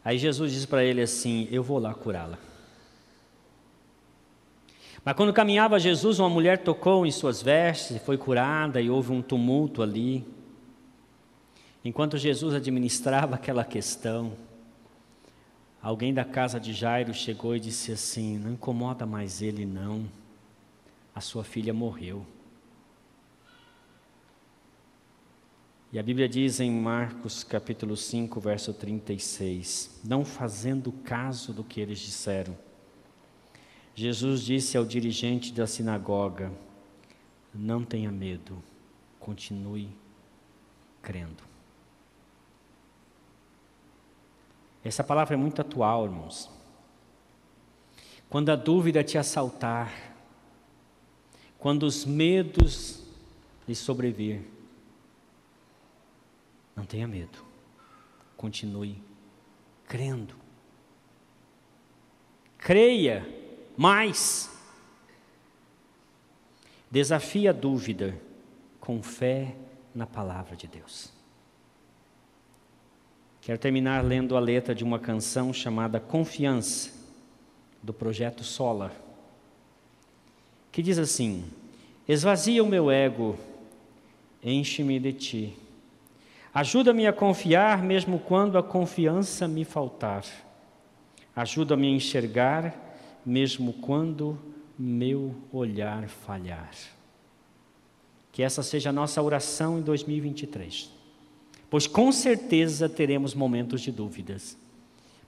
Aí 0.04 0.18
Jesus 0.18 0.52
disse 0.52 0.66
para 0.66 0.84
ele 0.84 1.02
assim: 1.04 1.48
Eu 1.52 1.62
vou 1.62 1.78
lá 1.78 1.94
curá-la. 1.94 2.53
Mas 5.06 5.16
quando 5.16 5.34
caminhava 5.34 5.80
Jesus, 5.80 6.20
uma 6.20 6.30
mulher 6.30 6.60
tocou 6.60 7.06
em 7.06 7.12
suas 7.12 7.42
vestes, 7.42 8.02
foi 8.04 8.18
curada 8.18 8.80
e 8.80 8.90
houve 8.90 9.12
um 9.12 9.22
tumulto 9.22 9.82
ali. 9.82 10.26
Enquanto 11.84 12.18
Jesus 12.18 12.54
administrava 12.54 13.36
aquela 13.36 13.66
questão, 13.66 14.34
alguém 15.82 16.14
da 16.14 16.24
casa 16.24 16.60
de 16.60 16.72
Jairo 16.72 17.14
chegou 17.14 17.56
e 17.56 17.60
disse 17.60 17.92
assim: 17.92 18.38
Não 18.38 18.54
incomoda 18.54 19.06
mais 19.06 19.42
ele, 19.42 19.66
não. 19.66 20.06
A 21.14 21.20
sua 21.20 21.44
filha 21.44 21.74
morreu. 21.74 22.26
E 25.92 26.00
a 26.00 26.02
Bíblia 26.02 26.28
diz 26.28 26.60
em 26.60 26.72
Marcos 26.72 27.44
capítulo 27.44 27.96
5, 27.96 28.40
verso 28.40 28.74
36, 28.74 30.02
não 30.04 30.26
fazendo 30.26 30.92
caso 30.92 31.54
do 31.54 31.64
que 31.64 31.80
eles 31.80 32.00
disseram, 32.00 32.58
Jesus 33.96 34.42
disse 34.42 34.76
ao 34.76 34.86
dirigente 34.86 35.54
da 35.54 35.68
sinagoga: 35.68 36.52
Não 37.54 37.84
tenha 37.84 38.12
medo, 38.12 38.62
continue 39.20 39.90
crendo. 41.02 41.44
Essa 44.84 45.04
palavra 45.04 45.36
é 45.36 45.38
muito 45.38 45.62
atual, 45.62 46.06
irmãos. 46.06 46.50
Quando 48.30 48.50
a 48.50 48.56
dúvida 48.56 49.04
te 49.04 49.18
assaltar, 49.18 50.16
quando 51.60 51.84
os 51.84 52.04
medos 52.04 53.04
lhe 53.68 53.76
sobrevir, 53.76 54.42
não 56.76 56.84
tenha 56.84 57.08
medo, 57.08 57.46
continue 58.36 59.02
crendo. 59.88 60.36
Creia 62.58 63.43
mais. 63.78 64.50
Desafie 66.90 67.48
a 67.48 67.52
dúvida 67.52 68.20
com 68.80 69.02
fé 69.02 69.56
na 69.96 70.06
palavra 70.06 70.56
de 70.56 70.68
Deus. 70.68 71.12
Quero 73.42 73.58
terminar 73.58 74.04
lendo 74.04 74.38
a 74.38 74.40
letra 74.40 74.74
de 74.74 74.84
uma 74.84 75.00
canção 75.00 75.52
chamada 75.52 76.00
Confiança, 76.00 76.92
do 77.82 77.94
projeto 77.94 78.44
Sola, 78.44 78.92
que 80.72 80.82
diz 80.82 80.98
assim: 80.98 81.44
Esvazia 82.08 82.64
o 82.64 82.68
meu 82.68 82.90
ego, 82.90 83.38
enche-me 84.42 85.00
de 85.00 85.14
ti. 85.14 85.58
Ajuda-me 86.54 87.08
a 87.08 87.12
confiar 87.12 87.82
mesmo 87.82 88.20
quando 88.20 88.58
a 88.58 88.64
confiança 88.64 89.48
me 89.48 89.66
faltar. 89.66 90.24
Ajuda-me 91.36 91.88
a 91.88 91.96
enxergar 91.96 92.93
mesmo 93.26 93.74
quando 93.74 94.38
meu 94.78 95.36
olhar 95.52 96.08
falhar. 96.08 96.72
Que 98.32 98.42
essa 98.42 98.64
seja 98.64 98.90
a 98.90 98.94
nossa 98.94 99.22
oração 99.22 99.80
em 99.80 99.82
2023. 99.82 100.90
Pois 101.70 101.88
com 101.88 102.12
certeza 102.12 102.90
teremos 102.90 103.34
momentos 103.34 103.82
de 103.82 103.92
dúvidas. 103.92 104.58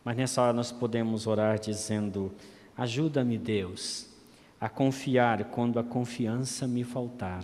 Mas 0.03 0.17
nessa 0.17 0.41
hora 0.41 0.53
nós 0.53 0.71
podemos 0.71 1.25
orar 1.25 1.59
dizendo: 1.59 2.31
Ajuda-me, 2.77 3.37
Deus, 3.37 4.07
a 4.59 4.69
confiar 4.69 5.45
quando 5.45 5.79
a 5.79 5.83
confiança 5.83 6.67
me 6.67 6.83
faltar. 6.83 7.43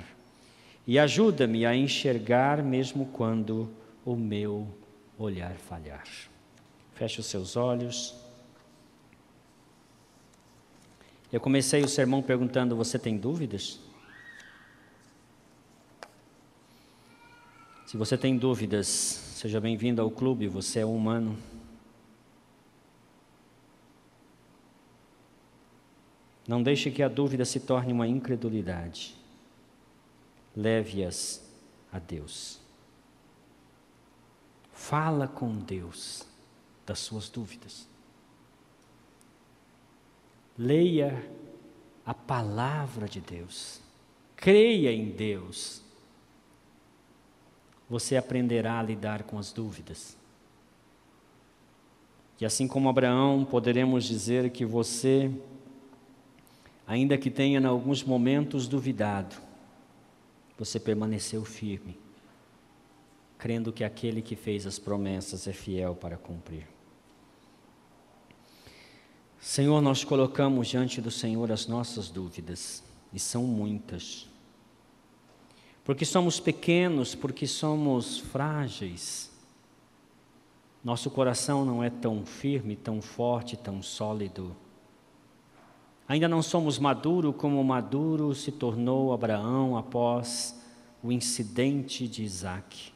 E 0.86 1.00
ajuda-me 1.00 1.66
a 1.66 1.76
enxergar 1.76 2.64
mesmo 2.64 3.08
quando 3.08 3.70
o 4.06 4.16
meu 4.16 4.68
olhar 5.18 5.54
falhar. 5.54 6.04
Feche 6.94 7.20
os 7.20 7.26
seus 7.26 7.56
olhos. 7.56 8.21
Eu 11.32 11.40
comecei 11.40 11.82
o 11.82 11.88
sermão 11.88 12.22
perguntando: 12.22 12.76
Você 12.76 13.00
tem 13.00 13.18
dúvidas? 13.18 13.80
Se 17.86 17.98
você 17.98 18.18
tem 18.18 18.38
dúvidas, 18.38 18.88
seja 18.88 19.60
bem-vindo 19.60 20.02
ao 20.02 20.10
clube, 20.10 20.48
você 20.48 20.80
é 20.80 20.86
humano. 20.86 21.38
Não 26.48 26.64
deixe 26.64 26.90
que 26.90 27.04
a 27.04 27.08
dúvida 27.08 27.46
se 27.46 27.60
torne 27.60 27.94
uma 27.94 28.08
incredulidade. 28.08 29.16
Leve-as 30.56 31.46
a 31.92 32.00
Deus. 32.00 32.60
Fala 34.74 35.28
com 35.28 35.54
Deus 35.60 36.26
das 36.86 37.00
suas 37.00 37.30
dúvidas. 37.30 37.91
Leia 40.58 41.30
a 42.06 42.14
palavra 42.14 43.08
de 43.08 43.22
Deus. 43.22 43.82
Creia 44.36 44.92
em 44.92 45.10
Deus 45.10 45.82
você 47.92 48.16
aprenderá 48.16 48.80
a 48.80 48.84
lidar 48.84 49.24
com 49.24 49.38
as 49.38 49.52
dúvidas. 49.52 50.16
E 52.40 52.46
assim 52.46 52.66
como 52.66 52.88
Abraão, 52.88 53.44
poderemos 53.44 54.06
dizer 54.06 54.50
que 54.50 54.64
você, 54.64 55.30
ainda 56.88 57.18
que 57.18 57.30
tenha 57.30 57.60
em 57.60 57.66
alguns 57.66 58.02
momentos 58.02 58.66
duvidado, 58.66 59.36
você 60.58 60.80
permaneceu 60.80 61.44
firme, 61.44 62.00
crendo 63.38 63.74
que 63.74 63.84
aquele 63.84 64.22
que 64.22 64.38
fez 64.38 64.66
as 64.66 64.80
promessas 64.80 65.46
é 65.46 65.52
fiel 65.52 65.94
para 65.94 66.16
cumprir. 66.16 66.66
Senhor, 69.42 69.82
nós 69.82 70.06
colocamos 70.06 70.70
diante 70.70 71.02
do 71.02 71.12
Senhor 71.12 71.52
as 71.52 71.68
nossas 71.68 72.10
dúvidas, 72.10 72.82
e 73.12 73.20
são 73.20 73.44
muitas 73.44 74.32
porque 75.84 76.06
somos 76.06 76.40
pequenos, 76.40 77.16
porque 77.16 77.48
somos 77.48 78.20
frágeis. 78.20 79.32
Nosso 80.84 81.10
coração 81.10 81.66
não 81.66 81.84
é 81.84 81.90
tão 81.90 82.26
firme, 82.26 82.76
tão 82.76 83.02
forte, 83.02 83.58
tão 83.58 83.82
sólido. 83.82 84.56
Ainda 86.08 86.28
não 86.28 86.42
somos 86.42 86.78
maduro 86.78 87.32
como 87.34 87.64
maduro 87.64 88.34
se 88.36 88.52
tornou 88.52 89.14
Abraão 89.14 89.78
após 89.78 90.60
o 91.04 91.12
incidente 91.12 92.08
de 92.08 92.24
Isaac. 92.24 92.92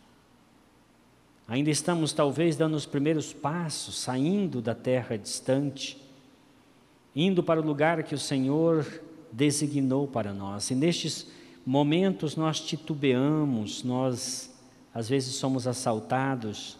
Ainda 1.48 1.70
estamos 1.70 2.12
talvez 2.12 2.56
dando 2.56 2.76
os 2.76 2.86
primeiros 2.86 3.32
passos, 3.34 4.00
saindo 4.00 4.62
da 4.62 4.74
terra 4.74 5.18
distante, 5.18 6.02
indo 7.16 7.42
para 7.42 7.62
o 7.62 7.66
lugar 7.66 8.04
que 8.04 8.14
o 8.14 8.20
Senhor 8.20 8.86
designou 9.32 10.08
para 10.08 10.34
nós. 10.34 10.70
E 10.70 10.76
nestes 10.76 11.28
momentos 11.66 12.36
nós 12.36 12.60
titubeamos, 12.60 13.84
nós 13.84 14.54
às 14.94 15.10
vezes 15.10 15.36
somos 15.36 15.68
assaltados 15.68 16.78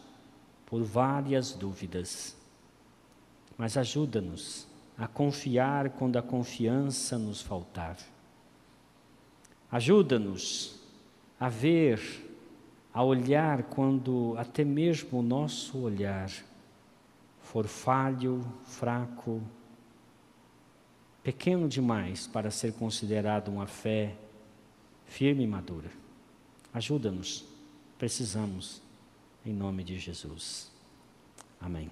por 0.66 0.84
várias 0.84 1.54
dúvidas. 1.54 2.36
Mas 3.58 3.78
ajuda-nos 3.78 4.68
a 4.98 5.08
confiar 5.08 5.92
quando 5.92 6.18
a 6.18 6.22
confiança 6.22 7.18
nos 7.18 7.42
faltar. 7.42 7.98
Ajuda-nos 9.72 10.80
a 11.40 11.50
ver, 11.50 12.00
a 12.94 13.04
olhar 13.04 13.64
quando 13.64 14.36
até 14.38 14.64
mesmo 14.64 15.20
o 15.20 15.24
nosso 15.24 15.78
olhar 15.80 16.30
for 17.42 17.68
falho, 17.68 18.46
fraco, 18.64 19.42
pequeno 21.26 21.68
demais 21.68 22.28
para 22.28 22.52
ser 22.52 22.74
considerado 22.74 23.48
uma 23.48 23.66
fé 23.66 24.16
firme 25.08 25.44
e 25.44 25.48
madura. 25.48 25.90
Ajuda-nos, 26.72 27.44
precisamos, 27.98 28.80
em 29.44 29.52
nome 29.52 29.84
de 29.84 29.98
Jesus. 29.98 30.72
Amém. 31.60 31.90